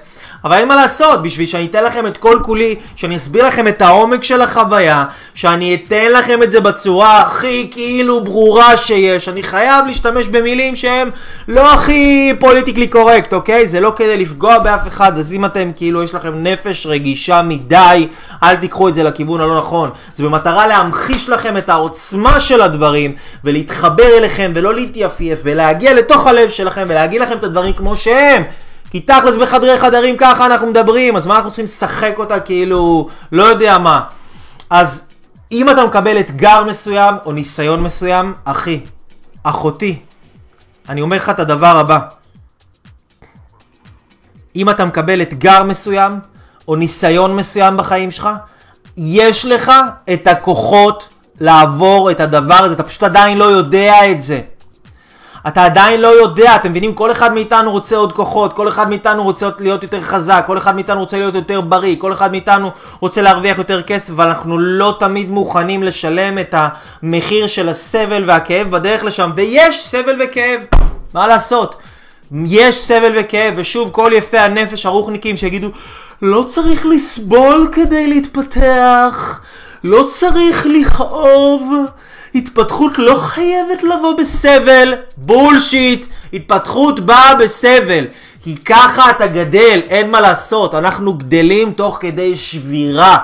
אבל 0.44 0.56
אין 0.56 0.68
מה 0.68 0.76
לעשות, 0.76 1.22
בשביל 1.22 1.46
שאני 1.46 1.66
אתן 1.66 1.84
לכם 1.84 2.06
את 2.06 2.16
כל 2.16 2.38
כולי, 2.42 2.74
שאני 2.96 3.16
אסביר 3.16 3.46
לכם 3.46 3.68
את 3.68 3.82
העומק 3.82 4.24
של 4.24 4.42
החוויה, 4.42 5.04
שאני 5.34 5.74
אתן 5.74 6.12
לכם 6.12 6.42
את 6.42 6.52
זה 6.52 6.60
בצורה 6.60 7.22
הכי 7.22 7.68
כאילו 7.70 8.24
ברורה 8.24 8.76
שיש, 8.76 9.28
אני 9.28 9.42
חייב 9.42 9.86
להשתמש 9.86 10.28
במילים 10.28 10.74
שהם 10.74 11.10
לא 11.48 11.74
הכי 11.74 12.32
פוליטיקלי 12.38 12.86
קורקט, 12.86 13.32
אוקיי? 13.32 13.68
זה 13.68 13.80
לא 13.80 13.92
כדי 13.96 14.16
לפגוע 14.16 14.58
באף 14.58 14.88
אחד, 14.88 15.18
אז 15.18 15.32
אם 15.32 15.44
אתם 15.44 15.70
כאילו 15.76 16.02
יש 16.02 16.14
לכם 16.14 16.42
נפש 16.42 16.86
רגישה 16.86 17.42
מדי, 17.42 18.08
אל 18.42 18.56
תיקחו 18.56 18.88
את 18.88 18.94
זה 18.94 19.02
לכיוון 19.02 19.40
הלא 19.40 19.58
נכון. 19.58 19.90
זה 20.14 20.24
במטרה 20.24 20.66
להמחיש 20.66 21.28
לכם 21.28 21.56
את 21.56 21.68
העוצמה 21.68 22.40
של 22.40 22.62
הדברים, 22.62 23.12
ולהתחבר 23.44 24.18
אליכם, 24.18 24.52
ולא 24.54 24.74
להתייפייף, 24.74 25.40
ולהגיע 25.44 25.94
לתוך 25.94 26.26
הלב 26.26 26.50
שלכם, 26.50 26.86
ולהגיד 26.88 27.20
לכם 27.20 27.38
את 27.38 27.44
הדברים 27.44 27.72
כמו 27.72 27.96
שהם. 27.96 28.42
כי 28.92 29.00
תכלס 29.00 29.34
בחדרי 29.34 29.78
חדרים 29.78 30.16
ככה 30.16 30.46
אנחנו 30.46 30.66
מדברים, 30.66 31.16
אז 31.16 31.26
מה 31.26 31.36
אנחנו 31.36 31.50
צריכים 31.50 31.64
לשחק 31.64 32.14
אותה 32.18 32.40
כאילו, 32.40 33.08
לא 33.32 33.42
יודע 33.42 33.78
מה. 33.78 34.04
אז 34.70 35.08
אם 35.52 35.70
אתה 35.70 35.86
מקבל 35.86 36.20
אתגר 36.20 36.64
מסוים 36.64 37.14
או 37.24 37.32
ניסיון 37.32 37.82
מסוים, 37.82 38.34
אחי, 38.44 38.80
אחותי, 39.42 40.00
אני 40.88 41.00
אומר 41.00 41.16
לך 41.16 41.30
את 41.30 41.40
הדבר 41.40 41.76
הבא. 41.76 41.98
אם 44.56 44.70
אתה 44.70 44.84
מקבל 44.84 45.22
אתגר 45.22 45.64
מסוים 45.64 46.12
או 46.68 46.76
ניסיון 46.76 47.36
מסוים 47.36 47.76
בחיים 47.76 48.10
שלך, 48.10 48.28
יש 48.96 49.46
לך 49.46 49.72
את 50.12 50.26
הכוחות 50.26 51.08
לעבור 51.40 52.10
את 52.10 52.20
הדבר 52.20 52.54
הזה, 52.54 52.74
אתה 52.74 52.82
פשוט 52.82 53.02
עדיין 53.02 53.38
לא 53.38 53.44
יודע 53.44 54.10
את 54.10 54.22
זה. 54.22 54.40
אתה 55.48 55.64
עדיין 55.64 56.00
לא 56.00 56.08
יודע, 56.08 56.56
אתם 56.56 56.70
מבינים? 56.70 56.94
כל 56.94 57.10
אחד 57.10 57.34
מאיתנו 57.34 57.70
רוצה 57.70 57.96
עוד 57.96 58.12
כוחות, 58.12 58.52
כל 58.52 58.68
אחד 58.68 58.88
מאיתנו 58.88 59.22
רוצה 59.22 59.48
להיות 59.58 59.82
יותר 59.82 60.00
חזק, 60.00 60.44
כל 60.46 60.58
אחד 60.58 60.74
מאיתנו 60.74 61.00
רוצה 61.00 61.18
להיות 61.18 61.34
יותר 61.34 61.60
בריא, 61.60 61.96
כל 61.98 62.12
אחד 62.12 62.30
מאיתנו 62.30 62.70
רוצה 63.00 63.22
להרוויח 63.22 63.58
יותר 63.58 63.82
כסף, 63.82 64.10
אבל 64.10 64.26
אנחנו 64.26 64.58
לא 64.58 64.96
תמיד 65.00 65.30
מוכנים 65.30 65.82
לשלם 65.82 66.38
את 66.38 66.54
המחיר 67.02 67.46
של 67.46 67.68
הסבל 67.68 68.24
והכאב 68.26 68.70
בדרך 68.70 69.04
לשם, 69.04 69.30
ויש 69.36 69.86
סבל 69.86 70.16
וכאב. 70.24 70.60
מה 71.14 71.26
לעשות? 71.26 71.76
יש 72.46 72.82
סבל 72.82 73.12
וכאב, 73.16 73.54
ושוב 73.56 73.90
כל 73.92 74.10
יפי 74.14 74.38
הנפש 74.38 74.86
הרוחניקים 74.86 75.36
שיגידו 75.36 75.68
לא 76.22 76.44
צריך 76.48 76.86
לסבול 76.86 77.68
כדי 77.72 78.06
להתפתח, 78.06 79.40
לא 79.84 80.02
צריך 80.02 80.66
לכאוב, 80.70 81.72
התפתחות 82.34 82.98
לא 82.98 83.14
חייבת 83.14 83.82
לבוא 83.82 84.14
בסבל, 84.18 84.94
בולשיט, 85.16 86.06
התפתחות 86.32 87.00
באה 87.00 87.34
בסבל, 87.34 88.04
כי 88.42 88.56
ככה 88.56 89.10
אתה 89.10 89.26
גדל, 89.26 89.80
אין 89.88 90.10
מה 90.10 90.20
לעשות, 90.20 90.74
אנחנו 90.74 91.14
גדלים 91.14 91.72
תוך 91.72 91.98
כדי 92.00 92.36
שבירה. 92.36 93.18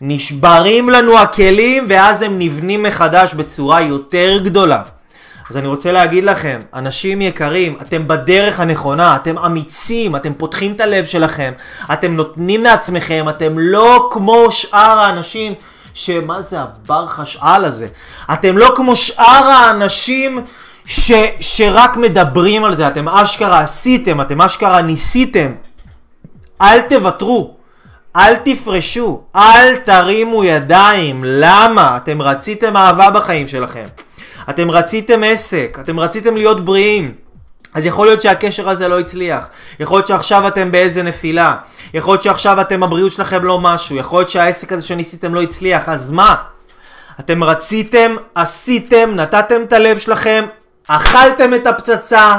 נשברים 0.00 0.90
לנו 0.90 1.18
הכלים 1.18 1.86
ואז 1.88 2.22
הם 2.22 2.38
נבנים 2.38 2.82
מחדש 2.82 3.34
בצורה 3.34 3.80
יותר 3.80 4.38
גדולה. 4.44 4.82
אז 5.50 5.56
אני 5.56 5.66
רוצה 5.66 5.92
להגיד 5.92 6.24
לכם, 6.24 6.60
אנשים 6.74 7.20
יקרים, 7.20 7.76
אתם 7.82 8.08
בדרך 8.08 8.60
הנכונה, 8.60 9.16
אתם 9.16 9.38
אמיצים, 9.38 10.16
אתם 10.16 10.34
פותחים 10.34 10.72
את 10.72 10.80
הלב 10.80 11.04
שלכם, 11.04 11.52
אתם 11.92 12.16
נותנים 12.16 12.62
לעצמכם, 12.62 13.26
אתם 13.28 13.58
לא 13.58 14.08
כמו 14.12 14.52
שאר 14.52 14.98
האנשים, 14.98 15.54
שמה 15.94 16.42
זה 16.42 16.60
הבר 16.60 17.08
חשאל 17.08 17.64
הזה? 17.64 17.88
אתם 18.32 18.58
לא 18.58 18.72
כמו 18.76 18.96
שאר 18.96 19.44
האנשים 19.44 20.38
ש, 20.86 21.12
שרק 21.40 21.96
מדברים 21.96 22.64
על 22.64 22.76
זה, 22.76 22.88
אתם 22.88 23.08
אשכרה 23.08 23.60
עשיתם, 23.60 24.20
אתם 24.20 24.40
אשכרה 24.40 24.82
ניסיתם. 24.82 25.52
אל 26.60 26.80
תוותרו. 26.82 27.56
אל 28.16 28.36
תפרשו, 28.36 29.22
אל 29.36 29.76
תרימו 29.76 30.44
ידיים. 30.44 31.24
למה? 31.26 31.96
אתם 31.96 32.22
רציתם 32.22 32.76
אהבה 32.76 33.10
בחיים 33.10 33.48
שלכם. 33.48 33.86
אתם 34.50 34.70
רציתם 34.70 35.20
עסק, 35.24 35.78
אתם 35.80 36.00
רציתם 36.00 36.36
להיות 36.36 36.64
בריאים. 36.64 37.14
אז 37.74 37.86
יכול 37.86 38.06
להיות 38.06 38.22
שהקשר 38.22 38.68
הזה 38.68 38.88
לא 38.88 39.00
הצליח. 39.00 39.48
יכול 39.80 39.96
להיות 39.96 40.06
שעכשיו 40.06 40.48
אתם 40.48 40.72
באיזה 40.72 41.02
נפילה. 41.02 41.56
יכול 41.94 42.12
להיות 42.12 42.22
שעכשיו 42.22 42.60
אתם, 42.60 42.82
הבריאות 42.82 43.12
שלכם 43.12 43.44
לא 43.44 43.58
משהו. 43.58 43.96
יכול 43.96 44.18
להיות 44.18 44.28
שהעסק 44.28 44.72
הזה 44.72 44.86
שניסיתם 44.86 45.34
לא 45.34 45.42
הצליח. 45.42 45.88
אז 45.88 46.10
מה? 46.10 46.34
אתם 47.20 47.44
רציתם, 47.44 48.16
עשיתם, 48.34 49.10
נתתם 49.14 49.62
את 49.62 49.72
הלב 49.72 49.98
שלכם, 49.98 50.44
אכלתם 50.86 51.54
את 51.54 51.66
הפצצה, 51.66 52.38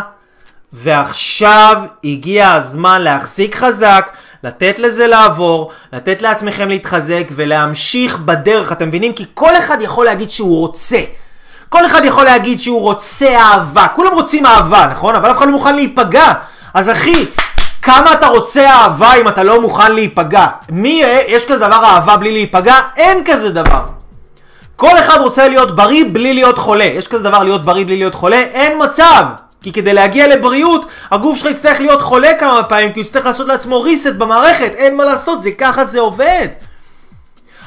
ועכשיו 0.73 1.81
הגיע 2.03 2.51
הזמן 2.51 3.01
להחזיק 3.01 3.55
חזק, 3.55 4.09
לתת 4.43 4.79
לזה 4.79 5.07
לעבור, 5.07 5.71
לתת 5.93 6.21
לעצמכם 6.21 6.69
להתחזק 6.69 7.23
ולהמשיך 7.35 8.17
בדרך, 8.17 8.71
אתם 8.71 8.87
מבינים? 8.87 9.13
כי 9.13 9.25
כל 9.33 9.57
אחד 9.57 9.77
יכול 9.81 10.05
להגיד 10.05 10.29
שהוא 10.29 10.59
רוצה. 10.59 10.99
כל 11.73 11.85
אחד 11.85 12.05
יכול 12.05 12.23
להגיד 12.23 12.59
שהוא 12.59 12.81
רוצה 12.81 13.37
אהבה, 13.37 13.87
כולם 13.87 14.11
רוצים 14.13 14.45
אהבה, 14.45 14.87
נכון? 14.91 15.15
אבל 15.15 15.31
אף 15.31 15.37
אחד 15.37 15.45
לא 15.45 15.51
מוכן 15.51 15.75
להיפגע. 15.75 16.33
אז 16.73 16.89
אחי, 16.89 17.25
כמה 17.81 18.13
אתה 18.13 18.27
רוצה 18.27 18.69
אהבה 18.69 19.13
אם 19.13 19.27
אתה 19.27 19.43
לא 19.43 19.61
מוכן 19.61 19.91
להיפגע? 19.91 20.47
מי, 20.69 21.03
יש 21.27 21.45
כזה 21.45 21.57
דבר 21.57 21.85
אהבה 21.85 22.17
בלי 22.17 22.31
להיפגע? 22.31 22.75
אין 22.97 23.23
כזה 23.25 23.49
דבר. 23.49 23.85
כל 24.75 24.97
אחד 24.99 25.17
רוצה 25.17 25.47
להיות 25.47 25.75
בריא 25.75 26.05
בלי 26.13 26.33
להיות 26.33 26.57
חולה. 26.57 26.83
יש 26.83 27.07
כזה 27.07 27.23
דבר 27.23 27.43
להיות 27.43 27.65
בריא 27.65 27.85
בלי 27.85 27.97
להיות 27.97 28.15
חולה? 28.15 28.37
אין 28.37 28.83
מצב. 28.83 29.25
כי 29.63 29.71
כדי 29.71 29.93
להגיע 29.93 30.27
לבריאות, 30.27 30.85
הגוף 31.11 31.37
שלך 31.37 31.51
יצטרך 31.51 31.79
להיות 31.79 32.01
חולה 32.01 32.33
כמה 32.39 32.63
פעמים, 32.63 32.93
כי 32.93 32.99
הוא 32.99 33.05
יצטרך 33.05 33.25
לעשות 33.25 33.47
לעצמו 33.47 33.85
reset 33.85 34.13
במערכת, 34.17 34.71
אין 34.75 34.97
מה 34.97 35.05
לעשות, 35.05 35.41
זה 35.41 35.51
ככה 35.51 35.85
זה 35.85 35.99
עובד. 35.99 36.47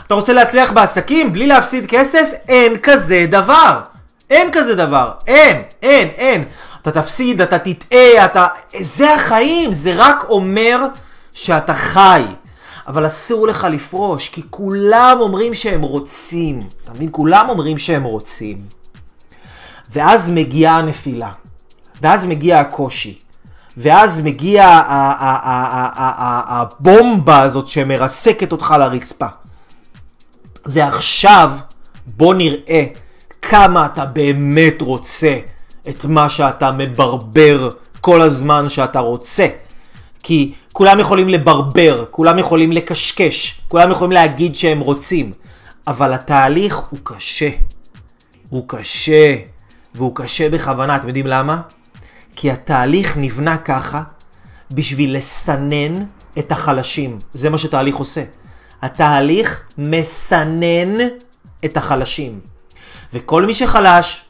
אתה 0.06 0.14
רוצה 0.14 0.32
להצליח 0.32 0.72
בעסקים 0.72 1.32
בלי 1.32 1.46
להפסיד 1.46 1.86
כסף? 1.86 2.30
אין 2.48 2.76
כזה 2.82 3.24
דבר. 3.28 3.95
אין 4.30 4.48
כזה 4.52 4.74
דבר. 4.74 5.12
אין, 5.26 5.62
אין, 5.82 6.08
אין. 6.08 6.44
אתה 6.82 7.02
תפסיד, 7.02 7.40
אתה 7.40 7.58
תטעה, 7.58 8.24
אתה... 8.24 8.46
זה 8.80 9.14
החיים, 9.14 9.72
זה 9.72 9.94
רק 9.96 10.24
אומר 10.28 10.78
שאתה 11.32 11.74
חי. 11.74 12.22
אבל 12.88 13.06
אסור 13.06 13.46
לך 13.46 13.66
לפרוש, 13.70 14.28
כי 14.28 14.42
כולם 14.50 15.16
אומרים 15.20 15.54
שהם 15.54 15.82
רוצים. 15.82 16.68
אתה 16.84 16.92
מבין? 16.92 17.08
כולם 17.12 17.48
אומרים 17.48 17.78
שהם 17.78 18.04
רוצים. 18.04 18.62
ואז 19.90 20.30
מגיעה 20.30 20.78
הנפילה. 20.78 21.30
ואז 22.02 22.24
מגיע 22.24 22.60
הקושי. 22.60 23.18
ואז 23.76 24.20
מגיע 24.20 24.82
הבומבה 26.46 27.40
הזאת 27.42 27.66
שמרסקת 27.66 28.52
אותך 28.52 28.74
לרצפה. 28.78 29.26
ועכשיו 30.66 31.50
בוא 32.06 32.34
נראה 32.34 32.84
כמה 33.50 33.86
אתה 33.86 34.06
באמת 34.06 34.82
רוצה 34.82 35.38
את 35.88 36.04
מה 36.04 36.28
שאתה 36.28 36.72
מברבר 36.72 37.70
כל 38.00 38.22
הזמן 38.22 38.68
שאתה 38.68 39.00
רוצה. 39.00 39.46
כי 40.22 40.52
כולם 40.72 41.00
יכולים 41.00 41.28
לברבר, 41.28 42.04
כולם 42.10 42.38
יכולים 42.38 42.72
לקשקש, 42.72 43.60
כולם 43.68 43.90
יכולים 43.90 44.12
להגיד 44.12 44.56
שהם 44.56 44.80
רוצים, 44.80 45.32
אבל 45.86 46.12
התהליך 46.12 46.76
הוא 46.76 46.98
קשה. 47.02 47.50
הוא 48.48 48.64
קשה, 48.66 49.36
והוא 49.94 50.12
קשה 50.14 50.50
בכוונה. 50.50 50.96
אתם 50.96 51.08
יודעים 51.08 51.26
למה? 51.26 51.60
כי 52.36 52.50
התהליך 52.50 53.16
נבנה 53.16 53.56
ככה 53.56 54.02
בשביל 54.70 55.16
לסנן 55.16 56.04
את 56.38 56.52
החלשים. 56.52 57.18
זה 57.32 57.50
מה 57.50 57.58
שתהליך 57.58 57.96
עושה. 57.96 58.22
התהליך 58.82 59.60
מסנן 59.78 60.98
את 61.64 61.76
החלשים. 61.76 62.55
וכל 63.12 63.46
מי 63.46 63.54
שחלש, 63.54 64.22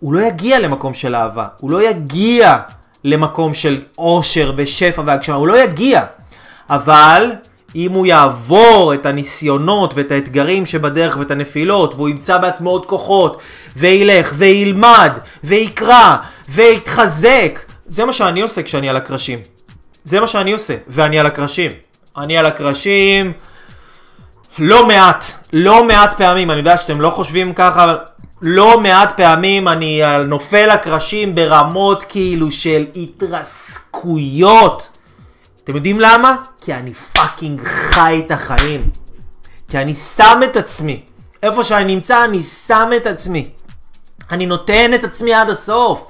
הוא 0.00 0.14
לא 0.14 0.20
יגיע 0.20 0.58
למקום 0.58 0.94
של 0.94 1.14
אהבה. 1.14 1.46
הוא 1.60 1.70
לא 1.70 1.82
יגיע 1.82 2.58
למקום 3.04 3.54
של 3.54 3.82
עושר 3.96 4.52
ושפע 4.56 5.02
והגשמה. 5.06 5.36
הוא 5.36 5.48
לא 5.48 5.64
יגיע. 5.64 6.04
אבל 6.70 7.32
אם 7.74 7.92
הוא 7.92 8.06
יעבור 8.06 8.94
את 8.94 9.06
הניסיונות 9.06 9.94
ואת 9.94 10.12
האתגרים 10.12 10.66
שבדרך 10.66 11.16
ואת 11.16 11.30
הנפילות, 11.30 11.94
והוא 11.94 12.08
ימצא 12.08 12.38
בעצמו 12.38 12.70
עוד 12.70 12.86
כוחות, 12.86 13.40
וילך, 13.76 14.32
וילמד, 14.36 15.18
ויקרא, 15.44 16.16
ויתחזק, 16.48 17.60
זה 17.86 18.04
מה 18.04 18.12
שאני 18.12 18.40
עושה 18.40 18.62
כשאני 18.62 18.88
על 18.88 18.96
הקרשים. 18.96 19.38
זה 20.04 20.20
מה 20.20 20.26
שאני 20.26 20.52
עושה, 20.52 20.76
ואני 20.88 21.18
על 21.18 21.26
הקרשים. 21.26 21.70
אני 22.16 22.38
על 22.38 22.46
הקרשים 22.46 23.32
לא 24.58 24.86
מעט, 24.86 25.24
לא 25.52 25.84
מעט 25.84 26.14
פעמים, 26.18 26.50
אני 26.50 26.58
יודע 26.58 26.78
שאתם 26.78 27.00
לא 27.00 27.10
חושבים 27.10 27.52
ככה, 27.52 27.84
אבל 27.84 27.98
לא 28.42 28.80
מעט 28.80 29.16
פעמים 29.16 29.68
אני 29.68 30.02
נופל 30.26 30.70
הקרשים 30.70 31.34
ברמות 31.34 32.04
כאילו 32.08 32.50
של 32.50 32.86
התרסקויות. 32.96 34.88
אתם 35.64 35.76
יודעים 35.76 36.00
למה? 36.00 36.36
כי 36.60 36.74
אני 36.74 36.94
fucking 36.94 37.60
חי 37.64 38.22
את 38.26 38.30
החיים. 38.30 38.90
כי 39.68 39.78
אני 39.78 39.94
שם 39.94 40.40
את 40.44 40.56
עצמי. 40.56 41.00
איפה 41.42 41.64
שאני 41.64 41.94
נמצא 41.94 42.24
אני 42.24 42.42
שם 42.42 42.90
את 42.96 43.06
עצמי. 43.06 43.50
אני 44.30 44.46
נותן 44.46 44.94
את 44.94 45.04
עצמי 45.04 45.34
עד 45.34 45.50
הסוף. 45.50 46.06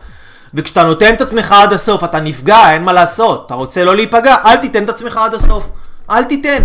וכשאתה 0.55 0.83
נותן 0.83 1.15
את 1.15 1.21
עצמך 1.21 1.53
עד 1.53 1.73
הסוף 1.73 2.05
אתה 2.05 2.21
נפגע, 2.21 2.73
אין 2.73 2.83
מה 2.83 2.93
לעשות. 2.93 3.47
אתה 3.47 3.55
רוצה 3.55 3.85
לא 3.85 3.97
להיפגע, 3.97 4.37
אל 4.45 4.57
תיתן 4.57 4.85
את 4.85 4.89
עצמך 4.89 5.17
עד 5.17 5.35
הסוף. 5.35 5.65
אל 6.11 6.25
תיתן. 6.25 6.63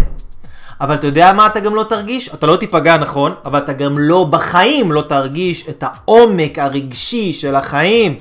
אבל 0.81 0.95
אתה 0.95 1.07
יודע 1.07 1.33
מה 1.33 1.47
אתה 1.47 1.59
גם 1.59 1.75
לא 1.75 1.83
תרגיש? 1.83 2.29
אתה 2.33 2.47
לא 2.47 2.55
תיפגע 2.55 2.97
נכון, 2.97 3.33
אבל 3.45 3.59
אתה 3.59 3.73
גם 3.73 3.99
לא 3.99 4.23
בחיים 4.23 4.91
לא 4.91 5.01
תרגיש 5.01 5.69
את 5.69 5.83
העומק 5.87 6.59
הרגשי 6.59 7.33
של 7.33 7.55
החיים. 7.55 8.17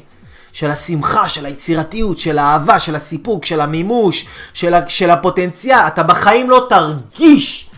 של 0.53 0.71
השמחה, 0.71 1.29
של 1.29 1.47
היצירתיות, 1.47 2.19
של 2.19 2.39
האהבה, 2.39 2.79
של 2.79 2.95
הסיפוק, 2.95 3.45
של 3.45 3.61
המימוש, 3.61 4.27
של, 4.53 4.75
של 4.89 5.11
הפוטנציאל. 5.11 5.79
אתה 5.79 6.03
בחיים 6.03 6.51
לא 6.51 6.67
תרגיש 6.69 7.71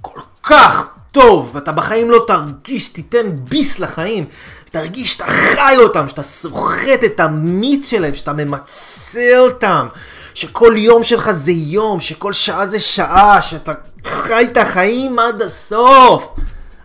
כל 0.00 0.20
כך 0.42 0.88
טוב, 1.12 1.56
אתה 1.56 1.72
בחיים 1.72 2.10
לא 2.10 2.24
תרגיש, 2.26 2.88
תיתן 2.88 3.26
ביס 3.34 3.78
לחיים, 3.78 4.24
תרגיש 4.70 5.12
שאתה 5.12 5.26
חי 5.26 5.74
אותם, 5.78 6.08
שאתה 6.08 6.22
סוחט 6.22 7.04
את 7.06 7.20
המיץ 7.20 7.90
שלהם, 7.90 8.14
שאתה 8.14 8.32
ממצה 8.32 9.38
אותם, 9.38 9.86
שכל 10.34 10.74
יום 10.76 11.02
שלך 11.02 11.30
זה 11.30 11.52
יום, 11.52 12.00
שכל 12.00 12.32
שעה 12.32 12.66
זה 12.66 12.80
שעה, 12.80 13.42
שאתה 13.42 13.72
חי 14.08 14.44
את 14.52 14.56
החיים 14.56 15.18
עד 15.18 15.42
הסוף. 15.42 16.34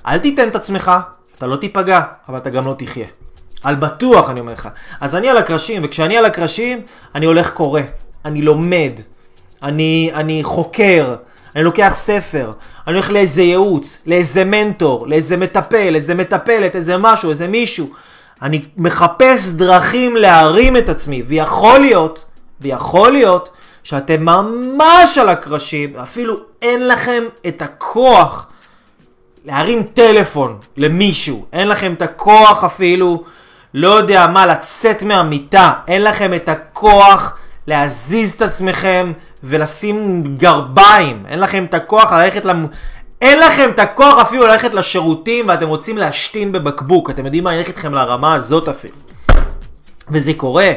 אל 0.08 0.20
תיתן 0.20 0.48
את 0.48 0.56
עצמך, 0.56 0.92
אתה 1.38 1.48
לא 1.48 1.56
תיפגע, 1.56 2.02
אבל 2.30 2.38
אתה 2.38 2.50
גם 2.50 2.66
לא 2.66 2.76
תחיה. 2.78 3.08
על 3.64 3.76
בטוח, 3.76 4.30
אני 4.30 4.40
אומר 4.40 4.54
לך. 4.54 4.70
אז 5.02 5.16
אני 5.16 5.30
על 5.30 5.38
הקרשים, 5.38 5.82
וכשאני 5.86 6.18
על 6.18 6.26
הקרשים, 6.26 6.82
אני 7.16 7.26
הולך 7.26 7.52
קורא, 7.52 7.82
אני 8.26 8.42
לומד, 8.42 8.92
אני, 9.64 10.12
אני 10.14 10.44
חוקר, 10.44 11.16
אני 11.56 11.64
לוקח 11.64 11.92
ספר, 11.96 12.52
אני 12.88 12.94
הולך 12.94 13.10
לאיזה 13.10 13.42
ייעוץ, 13.42 14.02
לאיזה 14.06 14.46
מנטור, 14.46 15.08
לאיזה 15.08 15.38
מטפל, 15.38 15.96
איזה 15.96 16.16
מטפלת, 16.16 16.76
איזה 16.76 16.98
משהו, 16.98 17.30
איזה 17.30 17.48
מישהו. 17.48 17.90
אני 18.42 18.66
מחפש 18.78 19.50
דרכים 19.50 20.18
להרים 20.18 20.78
את 20.78 20.90
עצמי, 20.90 21.24
ויכול 21.28 21.80
להיות, 21.80 22.26
ויכול 22.62 23.12
להיות, 23.12 23.50
שאתם 23.84 24.26
ממש 24.26 25.18
על 25.18 25.30
הקרשים, 25.30 25.98
אפילו 25.98 26.36
אין 26.62 26.88
לכם 26.88 27.24
את 27.48 27.62
הכוח 27.62 28.48
להרים 29.46 29.84
טלפון 29.84 30.58
למישהו, 30.78 31.46
אין 31.54 31.68
לכם 31.68 31.94
את 31.94 32.02
הכוח 32.02 32.64
אפילו 32.64 33.24
לא 33.74 33.88
יודע 33.88 34.28
מה, 34.28 34.46
לצאת 34.46 35.04
מהמיטה, 35.04 35.74
אין 35.88 36.04
לכם 36.04 36.34
את 36.34 36.50
הכוח 36.50 37.38
להזיז 37.68 38.32
את 38.32 38.42
עצמכם 38.42 39.12
ולשים 39.44 40.24
גרביים, 40.38 41.24
אין 41.28 41.40
לכם 41.40 41.66
את 41.66 41.74
הכוח 41.74 42.12
ללכת 42.12 42.46
למ... 42.46 42.66
אין 43.22 43.40
לכם 43.40 43.70
את 43.70 43.80
הכוח 43.80 44.20
אפילו 44.20 44.48
ללכת 44.48 44.74
לשירותים 44.74 45.48
ואתם 45.48 45.68
רוצים 45.68 45.98
להשתין 45.98 46.52
בבקבוק, 46.52 47.10
אתם 47.10 47.26
יודעים 47.26 47.44
מה, 47.44 47.50
אני 47.50 47.60
אלך 47.60 47.68
איתכם 47.68 47.94
לרמה 47.94 48.34
הזאת 48.34 48.68
אפילו. 48.68 48.96
וזה 50.10 50.34
קורה. 50.38 50.72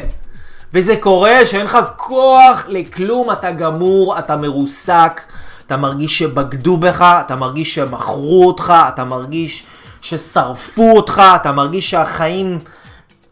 וזה 0.76 0.96
קורה 0.96 1.46
שאין 1.46 1.66
לך 1.66 1.78
כוח 1.96 2.64
לכלום, 2.68 3.30
אתה 3.30 3.50
גמור, 3.50 4.18
אתה 4.18 4.36
מרוסק, 4.36 5.20
אתה 5.66 5.76
מרגיש 5.76 6.18
שבגדו 6.18 6.76
בך, 6.76 7.02
אתה 7.26 7.36
מרגיש 7.36 7.74
שמכרו 7.74 8.46
אותך, 8.46 8.74
אתה 8.88 9.04
מרגיש 9.04 9.66
ששרפו 10.00 10.90
אותך, 10.96 11.22
אתה 11.36 11.52
מרגיש 11.52 11.90
שהחיים... 11.90 12.58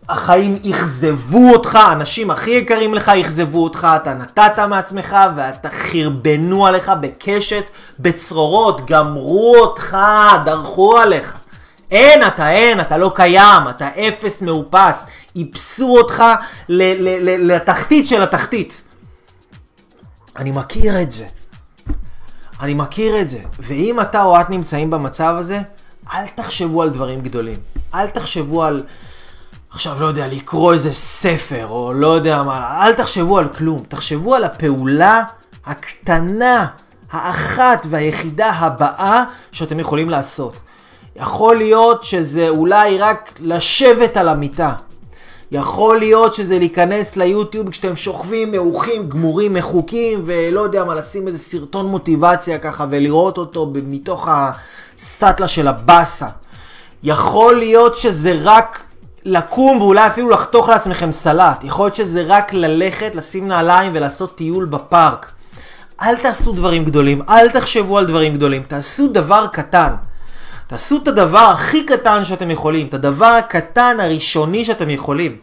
החיים 0.09 0.59
אכזבו 0.70 1.52
אותך, 1.52 1.74
האנשים 1.74 2.30
הכי 2.30 2.50
יקרים 2.50 2.94
לך 2.94 3.09
אכזבו 3.09 3.64
אותך, 3.64 3.88
אתה 3.96 4.14
נתת 4.14 4.59
מעצמך 4.59 5.16
ואתה 5.37 5.68
חרבנו 5.70 6.66
עליך 6.66 6.92
בקשת, 7.00 7.64
בצרורות, 7.98 8.87
גמרו 8.87 9.57
אותך, 9.57 9.96
דרכו 10.44 10.98
עליך. 10.98 11.37
אין, 11.90 12.26
אתה 12.26 12.50
אין, 12.50 12.80
אתה 12.80 12.98
לא 12.98 13.12
קיים, 13.14 13.68
אתה 13.70 13.88
אפס 13.88 14.42
מאופס, 14.42 15.07
איפסו 15.37 15.97
אותך 15.99 16.25
לתחתית 16.68 18.07
של 18.07 18.23
התחתית. 18.23 18.83
אני 20.37 20.51
מכיר 20.51 21.03
את 21.03 21.12
זה. 21.12 21.27
אני 22.61 22.75
מכיר 22.75 23.20
את 23.20 23.29
זה. 23.29 23.38
ואם 23.59 24.01
אתה 24.01 24.23
או 24.23 24.40
את 24.40 24.51
נמצאים 24.51 24.90
במצב 24.90 25.35
הזה, 25.38 25.61
אל 26.14 26.27
תחשבו 26.35 26.83
על 26.83 26.90
דברים 26.90 27.20
גדולים. 27.20 27.59
אל 27.94 28.07
תחשבו 28.07 28.64
על... 28.64 28.83
עכשיו, 29.70 30.01
לא 30.01 30.07
יודע, 30.07 30.27
לקרוא 30.27 30.73
איזה 30.73 30.92
ספר, 30.92 31.66
או 31.66 31.92
לא 31.92 32.07
יודע 32.07 32.42
מה, 32.42 32.87
אל 32.87 32.94
תחשבו 32.94 33.38
על 33.38 33.49
כלום. 33.49 33.83
תחשבו 33.88 34.35
על 34.35 34.44
הפעולה 34.44 35.23
הקטנה, 35.66 36.66
האחת 37.12 37.87
והיחידה 37.90 38.51
הבאה 38.51 39.25
שאתם 39.53 39.81
יכולים 39.81 40.11
לעשות. 40.11 40.61
יכול 41.16 41.57
להיות 41.57 42.05
שזה 42.05 42.49
אולי 42.49 42.99
רק 42.99 43.33
לשבת 43.40 44.16
על 44.16 44.29
המיטה. 44.29 44.73
יכול 45.55 45.99
להיות 45.99 46.35
שזה 46.35 46.59
להיכנס 46.59 47.17
ליוטיוב 47.17 47.71
כשאתם 47.71 47.97
שוכבים, 47.97 48.51
מעוכים, 48.51 49.09
גמורים, 49.09 49.55
מחוקים, 49.55 50.23
ולא 50.27 50.61
יודע 50.61 50.85
מה, 50.85 50.95
לשים 50.95 51.27
איזה 51.27 51.38
סרטון 51.38 51.87
מוטיבציה 51.87 52.59
ככה 52.59 52.87
ולראות 52.90 53.38
אותו 53.38 53.73
מתוך 53.87 54.29
הסאטלה 54.31 55.49
של 55.49 55.69
הבאסה. 55.69 56.27
יכול 57.03 57.59
להיות 57.59 57.97
שזה 57.97 58.38
רק 58.43 58.83
לקום 59.25 59.81
ואולי 59.81 60.07
אפילו 60.07 60.31
לחתוך 60.31 60.69
לעצמכם 60.69 61.12
סלט. 61.12 61.64
יכול 61.64 61.85
להיות 61.87 61.95
שזה 61.95 62.25
רק 62.27 62.53
ללכת, 62.53 63.14
לשים 63.14 63.49
נעליים 63.49 63.93
ולעשות 63.95 64.37
טיול 64.37 64.64
בפארק. 64.64 65.33
אל 66.03 66.17
תעשו 66.17 66.53
דברים 66.53 66.85
גדולים, 66.85 67.23
אל 67.29 67.51
תחשבו 67.51 67.99
על 67.99 68.07
דברים 68.07 68.35
גדולים, 68.35 68.62
תעשו 68.62 69.07
דבר 69.07 69.47
קטן. 69.53 69.93
תעשו 70.75 70.97
את 71.03 71.09
הדבר 71.09 71.39
הכי 71.39 71.87
קטן 71.87 72.25
שאתם 72.25 72.51
יכולים, 72.51 72.87
את 72.87 72.95
הדבר 72.95 73.27
הקטן 73.27 73.97
הראשוני 74.01 74.65
שאתם 74.65 74.91
יכולים. 74.91 75.37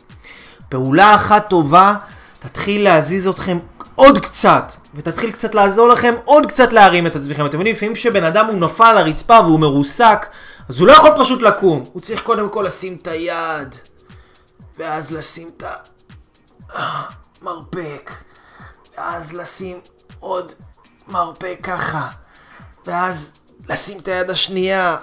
פעולה 0.69 1.15
אחת 1.15 1.49
טובה 1.49 1.95
תתחיל 2.39 2.83
להזיז 2.83 3.27
אתכם 3.27 3.59
עוד 3.95 4.19
קצת, 4.19 4.73
ותתחיל 4.95 5.31
קצת 5.31 5.55
לעזור 5.55 5.89
לכם 5.89 6.13
עוד 6.25 6.45
קצת 6.45 6.73
להרים 6.73 7.07
את 7.07 7.15
עצמכם. 7.15 7.45
אתם 7.45 7.57
יודעים, 7.57 7.75
לפעמים 7.75 7.93
כשבן 7.93 8.23
אדם 8.23 8.45
הוא 8.45 8.59
נפל 8.59 8.83
על 8.83 8.97
הרצפה 8.97 9.39
והוא 9.45 9.59
מרוסק, 9.59 10.27
אז 10.69 10.79
הוא 10.79 10.87
לא 10.87 10.93
יכול 10.93 11.11
פשוט 11.19 11.41
לקום. 11.41 11.83
הוא 11.93 12.01
צריך 12.01 12.21
קודם 12.21 12.49
כל 12.49 12.63
לשים 12.67 12.97
את 13.01 13.07
היד, 13.07 13.75
ואז 14.77 15.11
לשים 15.11 15.49
את 15.57 15.63
המרפק, 16.73 18.11
ואז 18.97 19.33
לשים 19.33 19.79
עוד 20.19 20.51
מרפק 21.07 21.57
ככה, 21.63 22.07
ואז 22.85 23.33
לשים 23.69 23.99
את 23.99 24.07
היד 24.07 24.29
השנייה, 24.29 24.97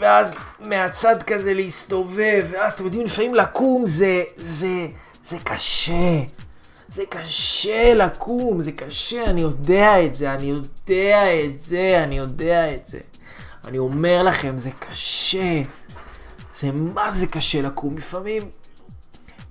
ואז 0.00 0.30
מהצד 0.60 1.22
כזה 1.22 1.54
להסתובב, 1.54 2.46
ואז 2.50 2.72
אתם 2.72 2.84
יודעים, 2.84 3.06
לפעמים 3.06 3.34
לקום 3.34 3.86
זה, 3.86 4.22
זה, 4.36 4.86
זה 5.24 5.36
קשה. 5.44 6.22
זה 6.88 7.02
קשה 7.08 7.94
לקום, 7.94 8.60
זה 8.60 8.72
קשה, 8.72 9.24
אני 9.24 9.40
יודע 9.40 10.04
את 10.04 10.14
זה, 10.14 10.34
אני 10.34 10.46
יודע 10.46 11.44
את 11.44 11.60
זה, 11.60 12.00
אני 12.04 12.18
יודע 12.18 12.74
את 12.74 12.86
זה. 12.86 12.98
אני 13.66 13.78
אומר 13.78 14.22
לכם, 14.22 14.58
זה 14.58 14.70
קשה. 14.78 15.62
זה 16.54 16.72
מה 16.72 17.12
זה 17.12 17.26
קשה 17.26 17.62
לקום. 17.62 17.96
לפעמים 17.96 18.50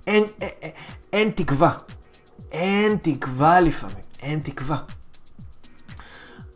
אין, 0.06 0.24
אין, 0.40 0.50
אין, 0.62 0.70
אין 1.12 1.30
תקווה. 1.30 1.72
אין 2.52 2.96
תקווה 3.02 3.60
לפעמים, 3.60 4.04
אין 4.22 4.40
תקווה. 4.40 4.76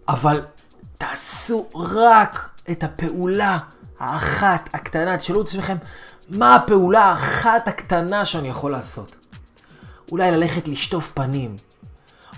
אבל 0.09 0.45
תעשו 0.99 1.69
רק 1.75 2.49
את 2.71 2.85
הפעולה 2.85 3.59
האחת, 3.99 4.69
הקטנה. 4.73 5.17
תשאלו 5.17 5.41
את 5.43 5.47
עצמכם, 5.49 5.77
מה 6.29 6.55
הפעולה 6.55 7.05
האחת 7.05 7.69
הקטנה 7.69 8.25
שאני 8.25 8.49
יכול 8.49 8.73
לעשות? 8.73 9.17
אולי 10.13 10.31
ללכת 10.31 10.69
לשטוף 10.69 11.13
פנים, 11.15 11.57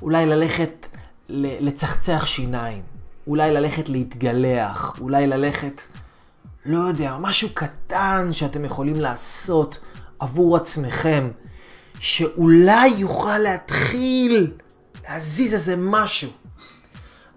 אולי 0.02 0.26
ללכת 0.26 0.86
לצחצח 1.28 2.26
שיניים, 2.26 2.82
אולי 3.26 3.52
ללכת 3.52 3.88
להתגלח, 3.88 4.96
אולי 5.00 5.26
ללכת, 5.26 5.82
לא 6.66 6.78
יודע, 6.78 7.16
משהו 7.20 7.48
קטן 7.54 8.28
שאתם 8.32 8.64
יכולים 8.64 9.00
לעשות 9.00 9.78
עבור 10.18 10.56
עצמכם, 10.56 11.30
שאולי 11.98 12.88
יוכל 12.88 13.38
להתחיל 13.38 14.52
להזיז 15.08 15.54
איזה 15.54 15.74
משהו. 15.78 16.30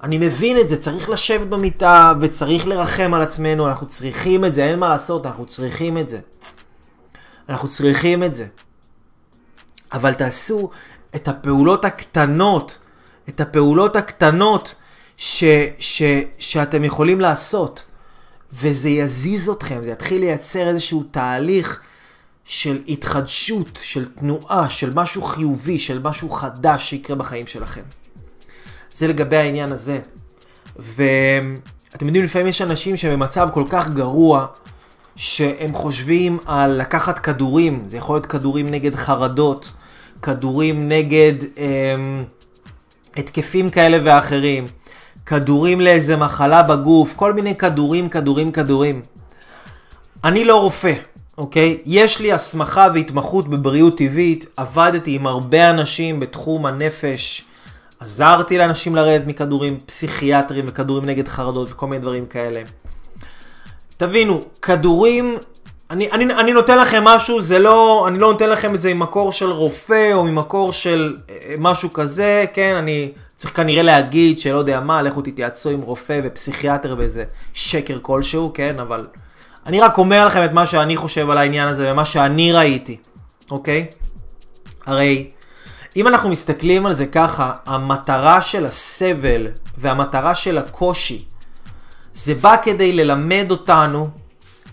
אני 0.03 0.17
מבין 0.17 0.59
את 0.59 0.69
זה, 0.69 0.81
צריך 0.81 1.09
לשבת 1.09 1.47
במיטה 1.47 2.13
וצריך 2.21 2.67
לרחם 2.67 3.13
על 3.13 3.21
עצמנו, 3.21 3.67
אנחנו 3.67 3.87
צריכים 3.87 4.45
את 4.45 4.53
זה, 4.53 4.65
אין 4.65 4.79
מה 4.79 4.89
לעשות, 4.89 5.25
אנחנו 5.25 5.45
צריכים 5.45 5.97
את 5.97 6.09
זה. 6.09 6.19
אנחנו 7.49 7.69
צריכים 7.69 8.23
את 8.23 8.35
זה. 8.35 8.47
אבל 9.93 10.13
תעשו 10.13 10.69
את 11.15 11.27
הפעולות 11.27 11.85
הקטנות, 11.85 12.77
את 13.29 13.41
הפעולות 13.41 13.95
הקטנות 13.95 14.75
ש, 15.17 15.43
ש, 15.79 16.03
שאתם 16.39 16.83
יכולים 16.83 17.21
לעשות. 17.21 17.85
וזה 18.53 18.89
יזיז 18.89 19.49
אתכם, 19.49 19.83
זה 19.83 19.91
יתחיל 19.91 20.19
לייצר 20.21 20.67
איזשהו 20.67 21.03
תהליך 21.11 21.81
של 22.45 22.81
התחדשות, 22.87 23.79
של 23.81 24.05
תנועה, 24.05 24.69
של 24.69 24.93
משהו 24.95 25.21
חיובי, 25.21 25.79
של 25.79 25.99
משהו 26.03 26.29
חדש 26.29 26.89
שיקרה 26.89 27.15
בחיים 27.15 27.47
שלכם. 27.47 27.81
זה 28.99 29.07
לגבי 29.07 29.37
העניין 29.37 29.71
הזה. 29.71 29.99
ואתם 30.75 32.05
יודעים, 32.05 32.23
לפעמים 32.23 32.47
יש 32.47 32.61
אנשים 32.61 32.97
שבמצב 32.97 33.49
כל 33.53 33.63
כך 33.69 33.89
גרוע, 33.89 34.45
שהם 35.15 35.73
חושבים 35.73 36.39
על 36.45 36.71
לקחת 36.71 37.19
כדורים, 37.19 37.83
זה 37.85 37.97
יכול 37.97 38.15
להיות 38.15 38.25
כדורים 38.25 38.71
נגד 38.71 38.95
חרדות, 38.95 39.71
כדורים 40.21 40.89
נגד 40.89 41.33
אמ, 41.57 42.23
התקפים 43.17 43.69
כאלה 43.69 43.97
ואחרים, 44.03 44.67
כדורים 45.25 45.81
לאיזה 45.81 46.17
מחלה 46.17 46.63
בגוף, 46.63 47.13
כל 47.15 47.33
מיני 47.33 47.55
כדורים, 47.55 48.09
כדורים, 48.09 48.51
כדורים. 48.51 49.01
אני 50.23 50.45
לא 50.45 50.61
רופא, 50.61 50.93
אוקיי? 51.37 51.77
יש 51.85 52.19
לי 52.19 52.31
הסמכה 52.31 52.87
והתמחות 52.93 53.47
בבריאות 53.47 53.97
טבעית, 53.97 54.45
עבדתי 54.57 55.15
עם 55.15 55.27
הרבה 55.27 55.69
אנשים 55.69 56.19
בתחום 56.19 56.65
הנפש, 56.65 57.48
עזרתי 57.99 58.57
לאנשים 58.57 58.95
לרדת 58.95 59.27
מכדורים 59.27 59.79
פסיכיאטריים 59.85 60.65
וכדורים 60.67 61.05
נגד 61.05 61.27
חרדות 61.27 61.71
וכל 61.71 61.87
מיני 61.87 62.01
דברים 62.01 62.25
כאלה. 62.25 62.61
תבינו, 63.97 64.41
כדורים 64.61 65.37
אני, 65.91 66.11
אני, 66.11 66.33
אני 66.33 66.53
נותן 66.53 66.77
לכם 66.77 67.03
משהו, 67.03 67.41
זה 67.41 67.59
לא, 67.59 68.07
אני 68.07 68.19
לא 68.19 68.31
נותן 68.31 68.49
לכם 68.49 68.75
את 68.75 68.81
זה 68.81 68.93
ממקור 68.93 69.31
של 69.31 69.51
רופא 69.51 70.13
או 70.13 70.23
ממקור 70.23 70.73
של 70.73 71.17
אה, 71.29 71.55
משהו 71.57 71.93
כזה, 71.93 72.45
כן, 72.53 72.75
אני 72.75 73.11
צריך 73.35 73.55
כנראה 73.55 73.81
להגיד 73.81 74.39
שלא 74.39 74.57
יודע 74.57 74.79
מה, 74.79 75.01
לכו 75.01 75.21
תתייעצו 75.21 75.69
עם 75.69 75.81
רופא 75.81 76.19
ופסיכיאטר 76.23 76.95
וזה 76.97 77.23
שקר 77.53 77.99
כלשהו, 78.01 78.51
כן, 78.53 78.79
אבל 78.79 79.05
אני 79.65 79.81
רק 79.81 79.97
אומר 79.97 80.25
לכם 80.25 80.45
את 80.45 80.51
מה 80.51 80.65
שאני 80.65 80.97
חושב 80.97 81.29
על 81.29 81.37
העניין 81.37 81.67
הזה 81.67 81.91
ומה 81.91 82.05
שאני 82.05 82.53
ראיתי, 82.53 82.97
אוקיי? 83.51 83.85
הרי 84.85 85.29
אם 85.95 86.07
אנחנו 86.07 86.29
מסתכלים 86.29 86.85
על 86.85 86.93
זה 86.93 87.05
ככה, 87.05 87.53
המטרה 87.65 88.41
של 88.41 88.65
הסבל 88.65 89.47
והמטרה 89.77 90.35
של 90.35 90.57
הקושי, 90.57 91.25
זה 92.13 92.35
בא 92.35 92.55
כדי 92.63 92.93
ללמד 92.93 93.47
אותנו 93.51 94.09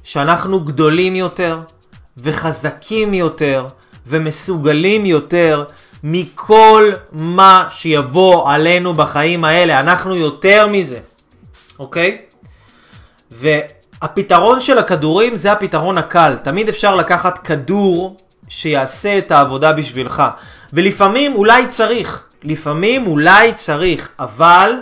שאנחנו 0.05 0.61
גדולים 0.61 1.17
יותר 1.17 1.61
וחזקים 2.17 3.15
יותר 3.15 3.67
ומסוגלים 4.07 5.07
יותר 5.07 5.65
מכל 6.03 6.93
מה 7.13 7.69
שיבוא 7.71 8.51
עלינו 8.51 8.95
בחיים 8.95 9.45
האלה. 9.45 9.81
אנחנו 9.81 10.15
יותר 10.15 10.69
מזה, 10.71 10.99
אוקיי? 11.79 12.19
הפתרון 14.03 14.61
של 14.61 14.79
הכדורים 14.79 15.37
זה 15.37 15.53
הפתרון 15.53 15.99
הקל. 15.99 16.37
תמיד 16.45 16.69
אפשר 16.69 16.97
לקחת 16.97 17.39
כדור 17.39 18.17
שיעשה 18.49 19.19
את 19.19 19.31
העבודה 19.31 19.73
בשבילך. 19.73 20.23
ולפעמים 20.73 21.35
אולי 21.35 21.67
צריך, 21.67 22.23
לפעמים 22.43 23.07
אולי 23.07 23.53
צריך, 23.53 24.09
אבל 24.19 24.73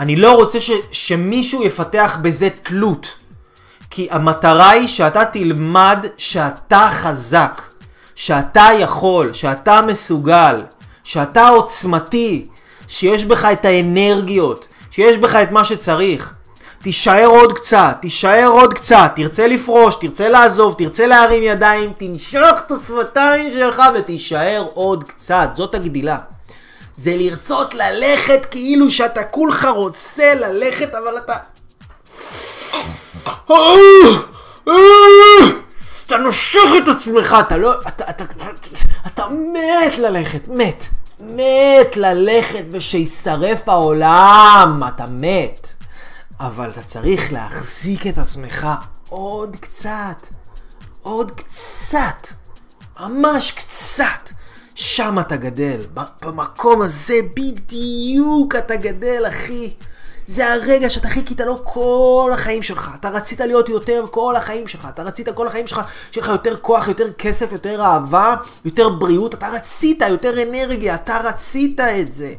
אני 0.00 0.16
לא 0.16 0.32
רוצה 0.34 0.60
ש, 0.60 0.70
שמישהו 0.92 1.64
יפתח 1.64 2.18
בזה 2.22 2.48
תלות. 2.62 3.14
כי 3.90 4.08
המטרה 4.10 4.70
היא 4.70 4.88
שאתה 4.88 5.24
תלמד 5.24 6.06
שאתה 6.16 6.88
חזק, 6.92 7.62
שאתה 8.14 8.68
יכול, 8.78 9.32
שאתה 9.32 9.82
מסוגל, 9.82 10.62
שאתה 11.04 11.48
עוצמתי, 11.48 12.46
שיש 12.88 13.24
בך 13.24 13.44
את 13.44 13.64
האנרגיות, 13.64 14.66
שיש 14.90 15.18
בך 15.18 15.34
את 15.34 15.50
מה 15.50 15.64
שצריך. 15.64 16.34
תישאר 16.84 17.26
עוד 17.26 17.52
קצת, 17.52 17.96
תישאר 18.00 18.48
עוד 18.52 18.74
קצת, 18.74 19.12
תרצה 19.16 19.46
לפרוש, 19.46 19.96
תרצה 20.00 20.28
לעזוב, 20.28 20.74
תרצה 20.78 21.06
להרים 21.06 21.42
ידיים, 21.42 21.92
תנשוך 21.96 22.60
את 22.66 22.72
השפתיים 22.72 23.52
שלך 23.52 23.82
ותישאר 23.94 24.66
עוד 24.74 25.04
קצת, 25.04 25.48
זאת 25.52 25.74
הגדילה. 25.74 26.18
זה 26.96 27.10
לרצות 27.16 27.74
ללכת 27.74 28.46
כאילו 28.50 28.90
שאתה 28.90 29.24
כולך 29.24 29.68
רוצה 29.74 30.34
ללכת, 30.34 30.94
אבל 30.94 31.18
אתה... 31.18 31.36
אתה 36.06 36.16
נושך 36.16 36.68
את 36.82 36.88
עצמך, 36.88 37.36
אתה 37.40 37.56
לא... 37.56 37.72
אתה, 37.88 38.04
אתה, 38.10 38.24
אתה, 38.24 38.44
אתה 39.06 39.26
מת 39.28 39.98
ללכת, 39.98 40.48
מת. 40.48 40.84
מת 41.20 41.96
ללכת 41.96 42.64
ושישרף 42.70 43.68
העולם, 43.68 44.82
אתה 44.88 45.04
מת. 45.10 45.74
אבל 46.40 46.70
אתה 46.70 46.82
צריך 46.82 47.32
להחזיק 47.32 48.06
את 48.06 48.18
עצמך 48.18 48.68
עוד 49.08 49.56
קצת. 49.60 50.26
עוד 51.02 51.30
קצת. 51.30 52.28
ממש 53.00 53.52
קצת. 53.52 54.30
שם 54.74 55.18
אתה 55.20 55.36
גדל. 55.36 55.80
במקום 56.22 56.82
הזה 56.82 57.14
בדיוק 57.36 58.54
אתה 58.56 58.76
גדל, 58.76 59.24
אחי. 59.28 59.74
זה 60.26 60.52
הרגע 60.52 60.90
שאתה 60.90 61.08
חיכית 61.08 61.40
לו 61.40 61.64
כל 61.64 62.30
החיים 62.34 62.62
שלך. 62.62 62.90
אתה 63.00 63.08
רצית 63.08 63.40
להיות 63.40 63.68
יותר 63.68 64.04
כל 64.10 64.36
החיים 64.36 64.66
שלך. 64.66 64.88
אתה 64.88 65.02
רצית 65.02 65.28
כל 65.28 65.46
החיים 65.46 65.66
שלך, 65.66 65.80
שיהיה 66.10 66.26
לך 66.26 66.32
יותר 66.32 66.56
כוח, 66.56 66.88
יותר 66.88 67.12
כסף, 67.12 67.52
יותר 67.52 67.82
אהבה, 67.82 68.34
יותר 68.64 68.88
בריאות. 68.88 69.34
אתה 69.34 69.48
רצית 69.48 70.02
יותר 70.08 70.42
אנרגיה, 70.42 70.94
אתה 70.94 71.18
רצית 71.24 71.80
את 71.80 72.14
זה. 72.14 72.34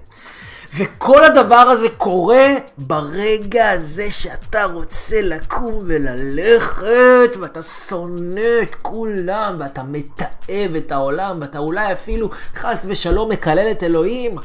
וכל 0.78 1.24
הדבר 1.24 1.56
הזה 1.56 1.90
קורה 1.98 2.48
ברגע 2.78 3.70
הזה 3.70 4.12
שאתה 4.12 4.64
רוצה 4.64 5.22
לקום 5.22 5.84
וללכת, 5.86 7.38
ואתה 7.42 7.64
שונא 7.64 8.62
את 8.62 8.76
כולם, 8.76 9.56
ואתה 9.60 9.84
מתעב 9.84 10.76
את 10.78 10.92
העולם, 10.92 11.38
ואתה 11.42 11.58
אולי 11.58 11.94
אפילו, 11.94 12.30
חס 12.56 12.86
ושלום, 12.90 13.30
מקלל 13.30 13.72
את 13.72 13.84
אלוהים, 13.84 14.36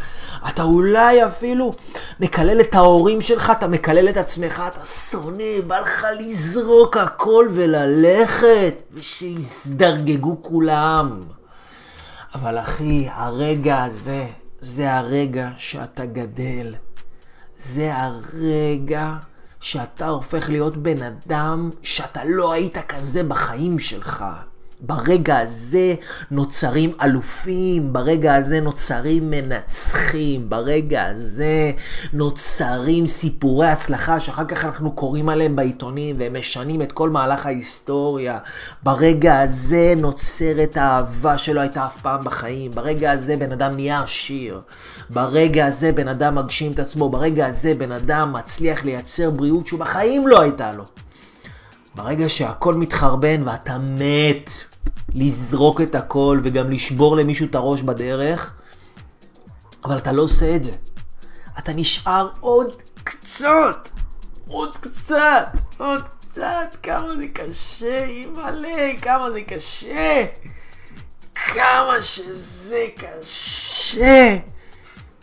אתה 0.48 0.62
אולי 0.62 1.26
אפילו 1.26 1.72
מקלל 2.20 2.60
את 2.60 2.74
ההורים 2.74 3.20
שלך, 3.20 3.52
אתה 3.58 3.68
מקלל 3.68 4.08
את 4.08 4.16
עצמך, 4.16 4.62
אתה 4.68 4.86
שונא, 4.86 5.60
בא 5.66 5.78
לך 5.78 6.06
לזרוק 6.18 6.96
הכל 6.96 7.48
וללכת, 7.50 8.82
ושיזדרגגו 8.92 10.42
כולם. 10.42 11.22
אבל 12.34 12.58
אחי, 12.58 13.08
הרגע 13.12 13.82
הזה, 13.82 14.26
זה 14.60 14.94
הרגע 14.94 15.50
שאתה 15.58 16.06
גדל. 16.06 16.74
זה 17.56 17.96
הרגע 17.96 19.16
שאתה 19.60 20.08
הופך 20.08 20.50
להיות 20.50 20.76
בן 20.76 21.02
אדם 21.02 21.70
שאתה 21.82 22.24
לא 22.24 22.52
היית 22.52 22.78
כזה 22.78 23.22
בחיים 23.22 23.78
שלך. 23.78 24.24
ברגע 24.82 25.38
הזה 25.38 25.94
נוצרים 26.30 26.92
אלופים, 27.02 27.92
ברגע 27.92 28.34
הזה 28.34 28.60
נוצרים 28.60 29.30
מנצחים, 29.30 30.50
ברגע 30.50 31.06
הזה 31.06 31.72
נוצרים 32.12 33.06
סיפורי 33.06 33.66
הצלחה 33.66 34.20
שאחר 34.20 34.44
כך 34.44 34.64
אנחנו 34.64 34.92
קוראים 34.92 35.28
עליהם 35.28 35.56
בעיתונים 35.56 36.16
והם 36.18 36.36
משנים 36.38 36.82
את 36.82 36.92
כל 36.92 37.10
מהלך 37.10 37.46
ההיסטוריה. 37.46 38.38
ברגע 38.82 39.40
הזה 39.40 39.94
נוצרת 39.96 40.76
האהבה 40.76 41.38
שלא 41.38 41.60
הייתה 41.60 41.86
אף 41.86 41.98
פעם 42.02 42.24
בחיים, 42.24 42.70
ברגע 42.70 43.10
הזה 43.10 43.36
בן 43.36 43.52
אדם 43.52 43.74
נהיה 43.74 44.02
עשיר, 44.02 44.60
ברגע 45.10 45.66
הזה 45.66 45.92
בן 45.92 46.08
אדם 46.08 46.34
מגשים 46.34 46.72
את 46.72 46.78
עצמו, 46.78 47.08
ברגע 47.08 47.46
הזה 47.46 47.74
בן 47.74 47.92
אדם 47.92 48.32
מצליח 48.32 48.84
לייצר 48.84 49.30
בריאות 49.30 49.66
שהוא 49.66 49.80
בחיים 49.80 50.28
לא 50.28 50.40
הייתה 50.40 50.72
לו. 50.72 50.84
ברגע 51.94 52.28
שהכל 52.28 52.74
מתחרבן 52.74 53.42
ואתה 53.48 53.78
מת, 53.78 54.50
לזרוק 55.14 55.80
את 55.80 55.94
הכל 55.94 56.40
וגם 56.42 56.70
לשבור 56.70 57.16
למישהו 57.16 57.46
את 57.46 57.54
הראש 57.54 57.82
בדרך, 57.82 58.54
אבל 59.84 59.98
אתה 59.98 60.12
לא 60.12 60.22
עושה 60.22 60.56
את 60.56 60.64
זה. 60.64 60.72
אתה 61.58 61.72
נשאר 61.72 62.28
עוד 62.40 62.76
קצת, 63.04 63.88
עוד 64.48 64.76
קצת, 64.76 65.46
עוד 65.78 66.02
קצת, 66.20 66.76
כמה 66.82 67.08
זה 67.20 67.28
קשה, 67.32 68.04
אימא'לה, 68.04 68.90
כמה 69.02 69.30
זה 69.30 69.42
קשה, 69.42 70.24
כמה 71.34 72.02
שזה 72.02 72.86
קשה. 72.96 74.36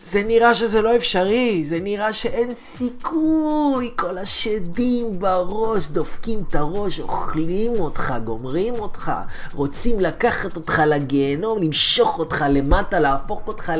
זה 0.02 0.22
נראה 0.22 0.54
שזה 0.54 0.82
לא 0.82 0.96
אפשרי, 0.96 1.64
זה 1.66 1.80
נראה 1.80 2.12
שאין 2.12 2.54
סיכוי, 2.54 3.90
כל 3.96 4.18
השדים 4.18 5.18
בראש 5.18 5.88
דופקים 5.88 6.42
את 6.48 6.54
הראש, 6.54 7.00
אוכלים 7.00 7.72
אותך, 7.80 8.14
גומרים 8.24 8.74
אותך, 8.74 9.12
רוצים 9.54 10.00
לקחת 10.00 10.56
אותך 10.56 10.82
לגיהנום, 10.86 11.62
למשוך 11.62 12.18
אותך 12.18 12.44
למטה, 12.50 13.00
להפוך 13.00 13.40
אותך 13.46 13.72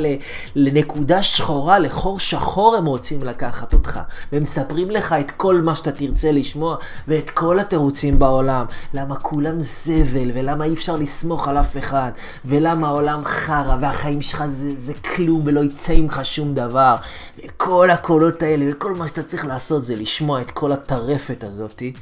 לנקודה 0.54 1.22
שחורה, 1.22 1.78
לחור 1.78 2.20
שחור 2.20 2.76
הם 2.76 2.86
רוצים 2.86 3.22
לקחת 3.22 3.72
אותך. 3.72 4.00
והם 4.32 4.42
מספרים 4.42 4.90
לך 4.90 5.14
את 5.20 5.30
כל 5.30 5.60
מה 5.60 5.74
שאתה 5.74 5.92
תרצה 5.92 6.32
לשמוע, 6.32 6.76
ואת 7.08 7.30
כל 7.30 7.60
התירוצים 7.60 8.18
בעולם. 8.18 8.66
למה 8.94 9.16
כולם 9.16 9.60
זבל, 9.60 10.30
ולמה 10.34 10.64
אי 10.64 10.74
אפשר 10.74 10.96
לסמוך 10.96 11.48
על 11.48 11.58
אף 11.58 11.76
אחד, 11.76 12.10
ולמה 12.44 12.88
העולם 12.88 13.20
חרא, 13.24 13.76
והחיים 13.80 14.20
שלך 14.20 14.44
זה, 14.46 14.70
זה 14.86 14.94
כלום, 14.94 15.42
ולא 15.46 15.60
יצא 15.60 15.92
ממך 15.92 16.07
לך 16.08 16.24
שום 16.24 16.54
דבר. 16.54 16.96
וכל 17.44 17.90
הקולות 17.90 18.42
האלה, 18.42 18.64
וכל 18.72 18.94
מה 18.94 19.08
שאתה 19.08 19.22
צריך 19.22 19.44
לעשות 19.46 19.84
זה 19.84 19.96
לשמוע 19.96 20.40
את 20.40 20.50
כל 20.50 20.72
הטרפת 20.72 21.44
הזאתי, 21.44 21.92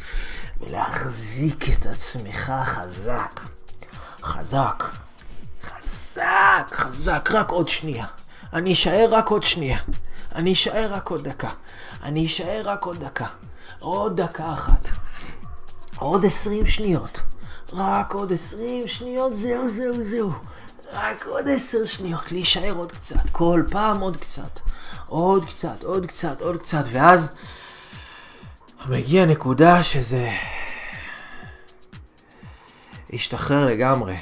ולהחזיק 0.60 1.64
את 1.70 1.86
עצמך 1.86 2.52
חזק. 2.64 3.40
חזק. 4.22 4.84
חזק, 5.62 6.72
חזק, 6.72 7.28
רק 7.32 7.50
עוד 7.50 7.68
שנייה. 7.68 8.06
אני 8.52 8.72
אשאר 8.72 9.06
רק 9.10 9.28
עוד 9.28 9.42
שנייה. 9.42 9.78
אני 10.34 10.52
אשאר 10.52 10.88
רק 10.90 11.08
עוד 11.08 11.28
דקה. 11.28 11.50
אני 12.02 12.26
אשאר 12.26 12.62
רק 12.64 12.84
עוד 12.84 13.04
דקה. 13.04 13.26
עוד 13.78 14.20
דקה 14.20 14.52
אחת. 14.52 14.88
עוד 15.96 16.24
עשרים 16.24 16.66
שניות. 16.66 17.20
רק 17.72 18.14
עוד 18.14 18.32
עשרים 18.32 18.86
שניות, 18.86 19.36
זהו, 19.36 19.68
זהו, 19.68 20.02
זהו. 20.02 20.32
רק 20.92 21.26
עוד 21.26 21.48
עשר 21.48 21.84
שניות, 21.84 22.32
להישאר 22.32 22.72
עוד 22.72 22.92
קצת, 22.92 23.30
כל 23.32 23.62
פעם 23.70 24.00
עוד 24.00 24.16
קצת, 24.16 24.60
עוד 25.06 25.44
קצת, 25.44 25.82
עוד 25.82 26.06
קצת, 26.06 26.40
עוד 26.42 26.56
קצת, 26.56 26.84
ואז 26.92 27.32
מגיע 28.88 29.26
נקודה 29.26 29.82
שזה 29.82 30.30
השתחרר 33.12 33.66
לגמרי, 33.66 34.16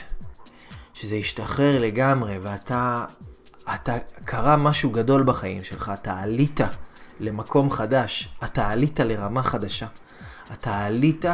שזה 0.95 1.15
השתחרר 1.15 1.79
לגמרי, 1.79 2.39
ואתה, 2.43 3.05
אתה, 3.75 3.95
קרה 4.25 4.57
משהו 4.57 4.91
גדול 4.91 5.23
בחיים 5.23 5.65
שלך, 5.65 5.93
אתה 5.95 6.19
עלית 6.19 6.61
למקום 7.21 7.71
חדש, 7.71 8.29
אתה 8.45 8.69
עלית 8.69 9.01
לרמה 9.01 9.43
חדשה, 9.43 9.87
אתה 10.53 10.85
עלית 10.85 11.25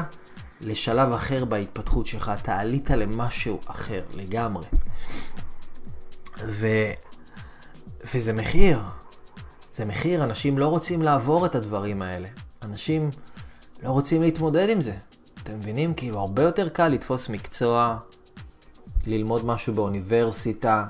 לשלב 0.61 1.13
אחר 1.13 1.45
בהתפתחות 1.45 2.07
שלך, 2.07 2.33
אתה 2.43 2.59
עלית 2.59 2.91
למשהו 2.91 3.61
אחר 3.67 4.03
לגמרי. 4.15 4.67
ו... 6.47 6.67
וזה 8.15 8.33
מחיר. 8.33 8.79
זה 9.75 9.85
מחיר, 9.85 10.25
אנשים 10.25 10.59
לא 10.59 10.67
רוצים 10.67 11.03
לעבור 11.03 11.47
את 11.47 11.55
הדברים 11.55 12.03
האלה. 12.03 12.29
אנשים 12.63 13.11
לא 13.83 13.91
רוצים 13.91 14.23
להתמודד 14.23 14.69
עם 14.69 14.81
זה. 14.81 14.95
אתם 15.43 15.59
מבינים? 15.59 15.95
כאילו, 15.95 16.19
הרבה 16.19 16.43
יותר 16.43 16.69
קל 16.69 16.89
לתפוס 16.89 17.29
מקצוע, 17.29 17.97
ללמוד 19.07 19.45
משהו 19.45 19.75
באוניברסיטה, 19.75 20.85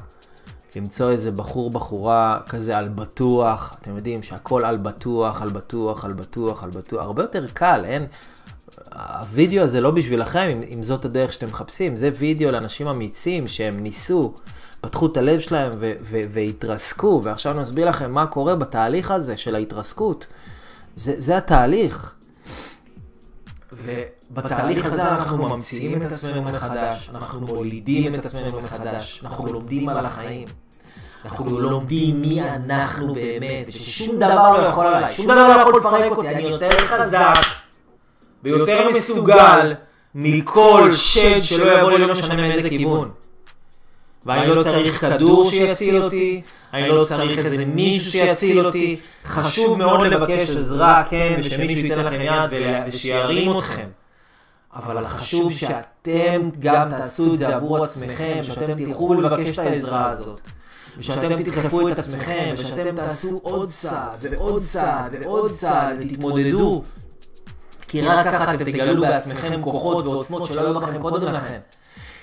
למצוא 0.76 1.10
איזה 1.10 1.30
בחור, 1.32 1.70
בחורה 1.70 2.40
כזה 2.48 2.78
על 2.78 2.88
בטוח. 2.88 3.76
אתם 3.80 3.96
יודעים 3.96 4.22
שהכל 4.22 4.64
על 4.64 4.76
בטוח, 4.76 5.42
על 5.42 5.48
בטוח, 5.50 6.04
על 6.04 6.12
בטוח, 6.12 6.64
על 6.64 6.70
בטוח. 6.70 7.02
הרבה 7.02 7.22
יותר 7.22 7.46
קל, 7.54 7.82
אין... 7.84 8.06
הווידאו 8.94 9.62
הזה 9.62 9.80
לא 9.80 9.90
בשבילכם, 9.90 10.48
אם, 10.52 10.60
אם 10.74 10.82
זאת 10.82 11.04
הדרך 11.04 11.32
שאתם 11.32 11.46
מחפשים, 11.46 11.96
זה 11.96 12.10
וידאו 12.18 12.50
לאנשים 12.50 12.86
אמיצים 12.86 13.48
שהם 13.48 13.80
ניסו, 13.80 14.34
פתחו 14.80 15.06
את 15.06 15.16
הלב 15.16 15.40
שלהם 15.40 15.70
ו- 15.78 15.92
ו- 16.00 16.22
והתרסקו, 16.30 17.20
ועכשיו 17.24 17.54
נסביר 17.54 17.88
לכם 17.88 18.12
מה 18.12 18.26
קורה 18.26 18.54
בתהליך 18.54 19.10
הזה 19.10 19.36
של 19.36 19.54
ההתרסקות. 19.54 20.26
זה, 20.96 21.14
זה 21.18 21.36
התהליך. 21.36 22.14
ובתהליך 23.72 24.86
הזה 24.86 25.02
אנחנו 25.02 25.48
ממציאים 25.48 26.02
את 26.02 26.12
עצמנו 26.12 26.42
מחדש, 26.42 27.10
אנחנו 27.14 27.40
מולידים 27.40 28.14
את 28.14 28.24
עצמנו 28.24 28.60
מחדש, 28.60 29.20
אנחנו 29.24 29.52
לומדים 29.52 29.88
על 29.88 30.06
החיים. 30.06 30.48
אנחנו 31.24 31.60
לומדים 31.60 32.20
מי 32.20 32.42
אנחנו 32.42 33.14
באמת, 33.14 33.68
וששום 33.68 34.16
דבר 34.16 34.52
לא 34.52 34.58
יכול 34.58 34.86
עליי, 34.86 35.12
שום 35.12 35.24
דבר 35.24 35.48
לא 35.48 35.60
יכול 35.60 35.80
לפרק 35.80 36.12
אותי, 36.12 36.28
אני 36.28 36.42
יותר 36.42 36.70
חזק 36.70 37.34
ויותר 38.44 38.90
מסוגל 38.90 39.74
מכל 40.14 40.92
שד 40.92 41.40
שלא 41.40 41.78
יבוא 41.78 41.90
לי 41.90 41.98
לא 41.98 42.12
משנה 42.12 42.36
מאיזה 42.36 42.68
כיוון. 42.68 43.10
ואני 44.26 44.46
לא 44.46 44.62
צריך 44.62 45.00
כדור 45.00 45.50
שיציל 45.50 46.02
אותי, 46.02 46.42
אני 46.74 46.88
לא 46.88 47.04
צריך 47.04 47.38
איזה 47.38 47.64
מישהו 47.64 48.12
שיציל 48.12 48.66
אותי. 48.66 49.00
חשוב 49.24 49.78
מאוד 49.78 50.06
לבקש 50.06 50.50
עזרה, 50.50 51.02
כן, 51.10 51.36
ושמישהו 51.38 51.86
ייתן 51.86 51.98
לכם 51.98 52.20
יד 52.20 52.50
ושירים 52.86 53.58
אתכם. 53.58 53.86
אבל 54.74 55.04
חשוב 55.04 55.52
שאתם 55.52 56.50
גם 56.58 56.90
תעשו 56.90 57.34
את 57.34 57.38
זה 57.38 57.56
עבור 57.56 57.84
עצמכם, 57.84 58.38
שאתם 58.42 58.72
תלכו 58.72 59.14
לבקש 59.14 59.58
את 59.58 59.66
העזרה 59.66 60.10
הזאת. 60.10 60.40
ושאתם 60.98 61.42
תדחפו 61.42 61.88
את 61.88 61.98
עצמכם, 61.98 62.54
ושאתם 62.58 62.96
תעשו 62.96 63.40
עוד 63.42 63.68
צעד 63.68 64.18
ועוד 64.20 64.62
צעד 64.62 65.16
ועוד 65.20 65.50
צעד 65.50 65.96
ותתמודדו. 66.00 66.82
כי 67.88 68.02
רק 68.02 68.26
ככה 68.26 68.54
אתם 68.54 68.64
תגלו 68.64 69.02
בעצמכם 69.02 69.62
כוחות 69.62 70.06
ועוצמות 70.06 70.46
שלא 70.46 70.60
היו 70.60 70.80
לכם 70.80 71.02
קודם 71.02 71.32
לכן. 71.32 71.58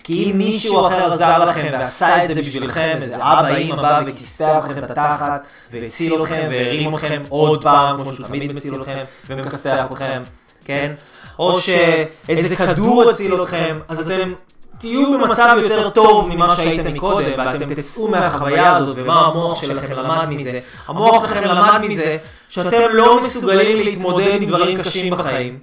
כי 0.08 0.32
אם 0.32 0.38
מישהו 0.38 0.88
אחר 0.88 1.14
עזר 1.14 1.46
לכם 1.46 1.68
ועשה 1.72 2.24
את 2.24 2.28
זה 2.28 2.42
בשבילכם, 2.42 2.98
איזה 3.02 3.16
אבא, 3.16 3.56
אימא 3.56 3.82
בא 3.82 4.02
וכיסח 4.08 4.66
לכם 4.70 4.84
את 4.84 4.92
התחת, 4.92 5.46
והציל 5.72 6.22
אתכם 6.22 6.48
והרים 6.52 6.96
אתכם 6.96 7.24
עוד 7.30 7.64
פעם, 7.64 8.04
כמו 8.04 8.14
שהוא 8.14 8.28
תמיד 8.28 8.54
מציל 8.54 8.82
אתכם 8.82 9.04
ומכסח 9.30 9.86
אתכם, 9.92 10.22
כן? 10.66 10.94
או 11.40 11.60
שאיזה 11.60 12.56
כדור 12.56 13.10
הציל 13.10 13.42
אתכם, 13.42 13.80
אז 13.88 14.12
אתם 14.12 14.34
תהיו 14.78 15.20
במצב 15.20 15.58
יותר 15.62 15.90
טוב 15.90 16.30
ממה 16.30 16.56
שהייתם 16.56 16.94
מקודם, 16.94 17.32
ואתם 17.38 17.74
תצאו 17.74 18.08
מהחוויה 18.08 18.76
הזאת, 18.76 18.98
ומה 19.00 19.26
המוח 19.26 19.62
שלכם 19.62 19.94
למד 19.94 20.26
מזה. 20.30 20.60
המוח 20.88 21.28
שלכם 21.28 21.48
למד 21.48 21.82
מזה 21.90 22.18
שאתם 22.50 22.90
לא 22.94 23.20
מסוגלים 23.24 23.78
להתמודד 23.78 24.42
עם 24.42 24.50
דברים 24.50 24.84
קשים 24.84 25.14
בחיים. 25.14 25.60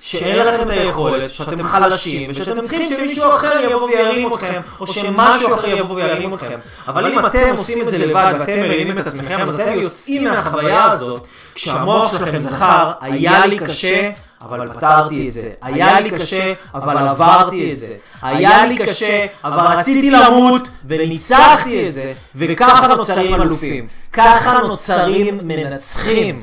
שאין 0.00 0.46
לכם 0.46 0.62
את 0.62 0.70
היכולת, 0.70 1.30
שאתם 1.30 1.62
חלשים, 1.62 2.30
ושאתם 2.30 2.60
צריכים 2.60 2.86
שמישהו 2.96 3.30
אחר 3.34 3.60
יבוא 3.70 3.88
וירים 3.88 4.34
אתכם, 4.34 4.60
או 4.80 4.86
שמשהו 4.86 5.54
אחר 5.54 5.78
יבוא 5.78 5.94
וירים 5.94 6.34
אתכם. 6.34 6.58
אבל 6.88 7.12
אם 7.12 7.26
אתם 7.26 7.56
עושים 7.56 7.82
את 7.82 7.88
זה 7.88 8.06
לבד 8.06 8.34
ואתם 8.38 8.60
מרימים 8.60 8.98
את 8.98 9.06
עצמכם, 9.06 9.48
אז 9.48 9.54
אתם 9.54 9.74
יוצאים 9.74 10.24
מהחוויה 10.24 10.84
הזאת, 10.84 11.26
כשהמוח 11.54 12.12
שלכם 12.12 12.38
זכר, 12.38 12.92
היה 13.00 13.46
לי 13.46 13.58
קשה, 13.58 14.10
אבל 14.42 14.66
פתרתי 14.68 15.28
את 15.28 15.32
זה. 15.32 15.50
היה 15.62 16.00
לי 16.00 16.10
קשה, 16.10 16.52
אבל 16.74 16.96
עברתי 16.96 17.72
את 17.72 17.78
זה. 17.78 17.94
היה 18.22 18.66
לי 18.66 18.78
קשה, 18.78 19.26
אבל 19.44 19.78
רציתי 19.78 20.10
למות, 20.10 20.68
וניצחתי 20.86 21.88
את 21.88 21.92
זה. 21.92 22.12
וככה 22.36 22.94
נוצרים 22.94 23.42
אלופים. 23.42 23.86
ככה 24.12 24.58
נוצרים 24.62 25.38
מנצחים. 25.42 26.40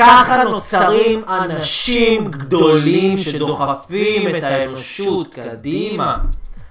ככה 0.00 0.44
נוצרים 0.44 1.22
אנשים 1.28 2.30
גדולים 2.30 3.18
שדוחפים 3.18 4.36
את 4.36 4.42
האנושות 4.42 5.34
קדימה. 5.34 6.16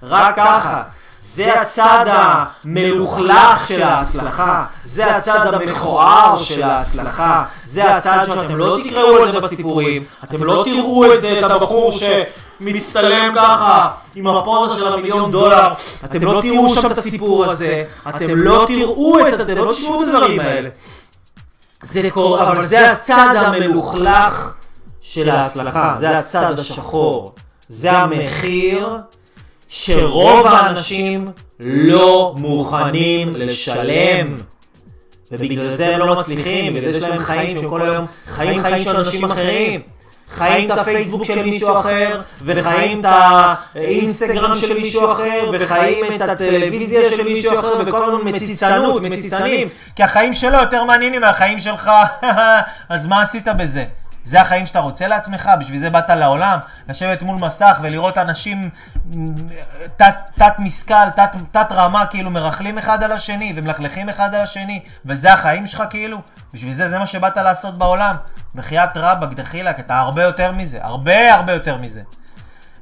רק 0.02 0.36
ככה. 0.36 0.82
זה 1.22 1.60
הצד 1.60 2.04
המלוכלך 2.08 3.68
של 3.68 3.82
ההצלחה, 3.82 4.64
זה 4.84 5.16
הצד 5.16 5.54
המכוער 5.54 6.36
של 6.36 6.62
ההצלחה, 6.62 7.44
זה 7.64 7.96
הצד 7.96 8.18
שאתם 8.26 8.56
לא 8.56 8.78
תקראו 8.84 9.16
על 9.16 9.32
זה 9.32 9.40
בסיפורים, 9.40 10.04
אתם 10.24 10.44
לא 10.44 10.64
תראו 10.66 11.12
את 11.14 11.20
זה, 11.20 11.38
את 11.38 11.50
הבחור 11.50 11.92
שמצטלם 11.92 13.32
ככה 13.34 13.88
עם 14.14 14.26
הפוזה 14.26 14.78
של 14.78 14.92
המיליון 14.92 15.30
דולר, 15.30 15.68
אתם 16.04 16.24
לא 16.24 16.40
תראו 16.42 16.68
שם 16.68 16.90
את 16.90 16.98
הסיפור 16.98 17.44
הזה, 17.44 17.84
אתם 18.08 18.36
לא 18.36 18.64
תראו 18.68 19.18
את, 19.20 19.32
לא 19.32 20.02
את 20.02 20.08
הדברים 20.08 20.40
האלה. 20.40 20.68
זה 21.82 22.10
קורה, 22.10 22.52
אבל 22.52 22.64
זה 22.64 22.90
הצד 22.92 23.34
המלוכלך 23.36 24.54
של 25.00 25.30
ההצלחה, 25.30 25.96
זה 25.98 26.18
הצד 26.18 26.58
השחור, 26.58 27.34
זה 27.68 27.92
המחיר 27.92 28.96
שרוב 29.68 30.46
האנשים 30.46 31.28
לא 31.60 32.34
מוכנים 32.36 33.34
לשלם. 33.36 34.36
ובגלל 35.32 35.70
זה 35.70 35.94
הם 35.94 36.00
לא 36.00 36.16
מצליחים, 36.16 36.74
בגלל 36.74 36.90
יש 36.90 37.02
להם 37.02 37.18
חיים 37.18 37.58
שהם 37.58 37.70
כל 37.70 37.82
היום 37.82 38.06
חיים 38.26 38.62
חיים 38.62 38.84
של 38.84 38.96
אנשים 38.96 39.24
אחרים. 39.24 39.80
חיים 40.30 40.72
את 40.72 40.78
הפייסבוק 40.78 41.24
של 41.24 41.42
מישהו 41.42 41.78
אחר, 41.78 42.20
וחיים 42.42 43.00
את 43.00 43.04
האינסטגרם 43.74 44.54
של 44.54 44.74
מישהו 44.74 45.12
אחר, 45.12 45.50
וחיים 45.52 46.04
את 46.14 46.22
הטלוויזיה 46.22 47.10
של 47.10 47.24
מישהו 47.24 47.58
אחר, 47.58 47.82
וכל 47.86 48.04
הזמן 48.04 48.20
מציצנות, 48.34 49.02
מציצנים, 49.02 49.68
כי 49.96 50.02
החיים 50.02 50.34
שלו 50.34 50.58
יותר 50.58 50.84
מעניינים 50.84 51.20
מהחיים 51.20 51.58
שלך, 51.58 51.90
אז 52.88 53.06
מה 53.06 53.22
עשית 53.22 53.48
בזה? 53.58 53.84
זה 54.24 54.40
החיים 54.40 54.66
שאתה 54.66 54.78
רוצה 54.78 55.06
לעצמך? 55.06 55.50
בשביל 55.60 55.80
זה 55.80 55.90
באת 55.90 56.10
לעולם? 56.10 56.58
לשבת 56.88 57.22
מול 57.22 57.36
מסך 57.36 57.78
ולראות 57.82 58.18
אנשים 58.18 58.70
תת, 59.96 60.14
תת 60.34 60.54
משכל, 60.58 61.10
תת, 61.16 61.36
תת 61.50 61.72
רמה, 61.72 62.06
כאילו 62.06 62.30
מרכלים 62.30 62.78
אחד 62.78 63.04
על 63.04 63.12
השני 63.12 63.52
ומלכלכים 63.56 64.08
אחד 64.08 64.34
על 64.34 64.40
השני, 64.40 64.80
וזה 65.04 65.32
החיים 65.32 65.66
שלך 65.66 65.82
כאילו? 65.90 66.18
בשביל 66.54 66.72
זה, 66.72 66.90
זה 66.90 66.98
מה 66.98 67.06
שבאת 67.06 67.36
לעשות 67.36 67.78
בעולם? 67.78 68.16
בחייאת 68.54 68.96
רבאק, 68.96 69.32
דחילק, 69.32 69.80
אתה 69.80 69.98
הרבה 69.98 70.22
יותר 70.22 70.52
מזה, 70.52 70.78
הרבה 70.82 71.34
הרבה 71.34 71.52
יותר 71.52 71.78
מזה. 71.78 72.02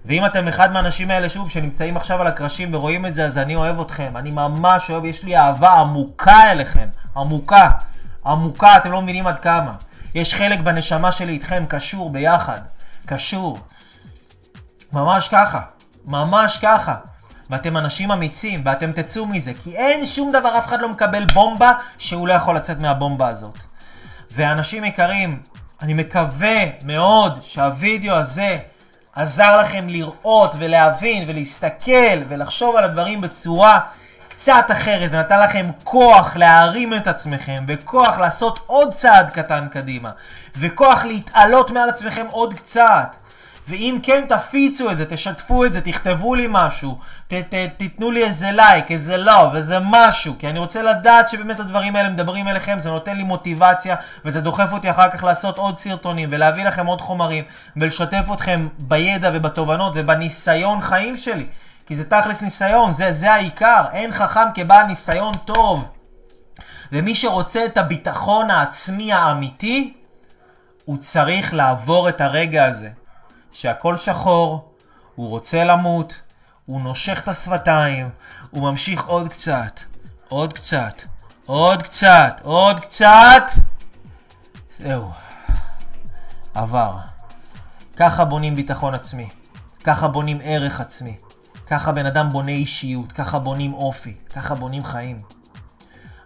ואם 0.05 0.27
אתם 0.27 0.49
אחד 0.49 0.73
מהאנשים 0.73 1.11
האלה, 1.11 1.29
שוב, 1.29 1.51
שנמצאים 1.51 1.97
עכשיו 1.97 2.21
על 2.21 2.27
הקרשים 2.27 2.75
ורואים 2.75 3.07
את 3.07 3.15
זה, 3.15 3.27
אז 3.27 3.39
אני 3.39 3.57
אוהב 3.57 3.81
אתכם. 3.81 4.17
אני 4.17 4.31
ממש 4.31 4.91
אוהב, 4.91 5.05
יש 5.05 5.25
לי 5.25 5.37
אהבה 5.37 5.73
עמוקה 5.73 6.51
אליכם. 6.51 6.89
עמוקה. 7.17 7.71
עמוקה, 8.27 8.77
אתם 8.77 8.93
לא 8.93 9.03
מבינים 9.03 9.27
עד 9.27 9.39
כמה. 9.39 9.73
יש 10.15 10.35
חלק 10.35 10.61
בנשמה 10.61 11.13
שלי 11.13 11.33
איתכם, 11.33 11.65
קשור 11.69 12.11
ביחד. 12.11 12.61
קשור. 13.07 13.59
ממש 14.93 15.29
ככה. 15.29 15.61
ממש 16.05 16.59
ככה. 16.63 16.95
ואתם 17.51 17.77
אנשים 17.77 18.13
אמיצים, 18.13 18.63
ואתם 18.65 18.93
תצאו 18.93 19.27
מזה, 19.27 19.53
כי 19.63 19.77
אין 19.77 20.07
שום 20.07 20.33
דבר, 20.33 20.59
אף 20.59 20.67
אחד 20.67 20.81
לא 20.81 20.89
מקבל 20.89 21.25
בומבה 21.25 21.73
שהוא 21.99 22.29
לא 22.29 22.33
יכול 22.33 22.57
לצאת 22.57 22.81
מהבומבה 22.81 23.29
הזאת. 23.29 23.57
ואנשים 24.31 24.85
יקרים, 24.85 25.43
אני 25.83 25.95
מקווה 25.95 26.65
מאוד 26.85 27.39
שהווידאו 27.43 28.15
הזה 28.15 28.59
עזר 29.13 29.61
לכם 29.61 29.89
לראות 29.89 30.57
ולהבין 30.59 31.25
ולהסתכל 31.29 32.23
ולחשוב 32.29 32.77
על 32.77 32.85
הדברים 32.85 33.21
בצורה 33.21 33.81
קצת 34.39 34.67
אחרת 34.73 35.11
ונתן 35.13 35.41
לכם 35.41 35.67
כוח 35.85 36.37
להרים 36.37 36.95
את 36.95 37.07
עצמכם 37.07 37.65
וכוח 37.69 38.19
לעשות 38.19 38.61
עוד 38.67 38.95
צעד 38.95 39.31
קטן 39.31 39.67
קדימה 39.71 40.11
וכוח 40.57 41.05
להתעלות 41.05 41.71
מעל 41.71 41.89
עצמכם 41.89 42.27
עוד 42.31 42.55
קצת 42.55 43.17
ואם 43.69 43.99
כן, 44.03 44.25
תפיצו 44.29 44.91
את 44.91 44.99
זה, 44.99 45.05
תשתפו 45.05 45.65
את 45.65 45.73
זה, 45.73 45.81
תכתבו 45.81 46.35
לי 46.35 46.47
משהו, 46.51 46.99
ת, 47.29 47.35
ת, 47.35 47.55
תיתנו 47.77 48.11
לי 48.11 48.25
איזה 48.25 48.51
לייק, 48.51 48.91
איזה 48.91 49.17
לוב, 49.17 49.55
איזה 49.55 49.79
משהו, 49.83 50.35
כי 50.39 50.49
אני 50.49 50.59
רוצה 50.59 50.83
לדעת 50.83 51.29
שבאמת 51.29 51.61
הדברים 51.61 51.97
האלה 51.97 52.09
מדברים 52.09 52.49
אליכם, 52.49 52.79
זה 52.79 52.91
נותן 52.91 53.17
לי 53.17 53.25
מוטיבציה, 53.25 53.97
וזה 54.25 54.41
דוחף 54.41 54.73
אותי 54.73 54.91
אחר 54.91 55.11
כך 55.11 55.25
לעשות 55.25 55.59
עוד 55.59 55.79
סרטונים, 55.79 56.29
ולהביא 56.33 56.65
לכם 56.65 56.87
עוד 56.87 57.01
חומרים, 57.01 57.45
ולשתף 57.77 58.25
אתכם 58.33 58.69
בידע 58.79 59.31
ובתובנות 59.35 59.93
ובניסיון 59.97 60.81
חיים 60.81 61.17
שלי. 61.17 61.47
כי 61.89 61.95
זה 61.95 62.11
תכלס 62.11 62.43
ניסיון, 62.43 62.93
זה, 62.93 63.13
זה 63.13 63.33
העיקר, 63.33 63.85
אין 63.93 64.13
חכם 64.13 64.41
כבעל 64.55 64.87
ניסיון 64.87 65.35
טוב. 65.45 65.89
ומי 66.93 67.15
שרוצה 67.15 67.65
את 67.65 67.77
הביטחון 67.77 68.51
העצמי 68.51 69.13
האמיתי, 69.13 69.95
הוא 70.85 70.99
צריך 70.99 71.55
לעבור 71.55 72.09
את 72.09 72.21
הרגע 72.21 72.65
הזה. 72.65 72.91
שהכל 73.53 73.97
שחור, 73.97 74.75
הוא 75.15 75.29
רוצה 75.29 75.65
למות, 75.65 76.21
הוא 76.67 76.81
נושך 76.81 77.21
את 77.23 77.29
השפתיים, 77.29 78.11
הוא 78.51 78.71
ממשיך 78.71 79.05
עוד 79.05 79.29
קצת, 79.29 79.81
עוד 80.29 80.53
קצת, 80.53 81.03
עוד 81.47 81.83
קצת, 81.83 82.41
עוד 82.43 82.81
קצת. 82.81 83.43
זהו, 84.71 85.11
עבר. 86.55 86.93
ככה 87.97 88.25
בונים 88.25 88.57
ביטחון 88.57 88.95
עצמי, 88.95 89.29
ככה 89.85 90.09
בונים 90.09 90.39
ערך 90.43 90.81
עצמי, 90.81 91.17
ככה 91.71 91.93
בן 91.93 92.07
אדם 92.07 92.31
בונה 92.31 92.53
אישיות, 92.53 93.13
ככה 93.13 93.39
בונים 93.39 93.75
אופי, 93.75 94.15
ככה 94.35 94.55
בונים 94.55 94.85
חיים. 94.85 95.23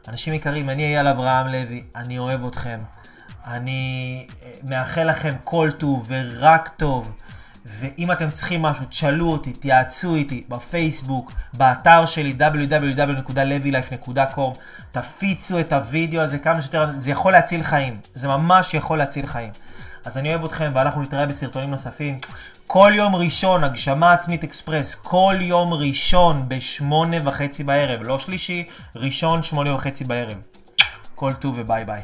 אנשים 0.09 0.35
יקרים, 0.35 0.71
אני 0.71 0.85
אייל 0.85 1.09
אברהם 1.09 1.47
לוי, 1.47 1.85
אני 1.97 2.19
אוהב 2.19 2.47
אתכם. 2.47 2.81
אני 3.47 4.27
אה, 4.43 4.51
מאחל 4.63 5.11
לכם 5.11 5.35
כל 5.45 5.71
טוב 5.79 6.07
ורק 6.09 6.69
טוב. 6.69 7.13
ואם 7.67 8.13
אתם 8.13 8.31
צריכים 8.31 8.63
משהו, 8.63 8.85
תשאלו 8.85 9.27
אותי, 9.27 9.53
תיעצו 9.53 10.15
איתי 10.15 10.45
בפייסבוק, 10.49 11.33
באתר 11.53 12.07
שלי 12.07 12.35
www.levylife.com 12.39 14.59
תפיצו 14.93 15.61
את 15.61 15.73
הוידאו 15.73 16.21
הזה 16.21 16.39
כמה 16.39 16.63
שיותר, 16.63 16.91
זה 16.97 17.11
יכול 17.11 17.33
להציל 17.33 17.63
חיים, 17.63 18.01
זה 18.15 18.29
ממש 18.29 18.75
יכול 18.75 18.99
להציל 18.99 19.27
חיים. 19.27 19.53
אז 20.05 20.19
אני 20.19 20.31
אוהב 20.31 20.45
אתכם, 20.45 20.73
ואנחנו 20.75 21.03
נתראה 21.03 21.27
בסרטונים 21.27 21.71
נוספים. 21.71 22.19
כל 22.67 22.93
יום 22.95 23.15
ראשון, 23.15 23.65
הגשמה 23.65 24.13
עצמית 24.13 24.45
אקספרס, 24.45 24.95
כל 24.95 25.35
יום 25.41 25.73
ראשון 25.73 26.45
בשמונה 26.49 27.17
וחצי 27.25 27.65
בערב, 27.65 28.03
לא 28.03 28.19
שלישי, 28.19 28.69
ראשון 28.97 29.43
שמונה 29.43 29.75
וחצי 29.75 30.05
בערב. 30.05 30.37
כל 31.15 31.33
טוב 31.33 31.55
וביי 31.59 31.85
ביי. 31.85 32.03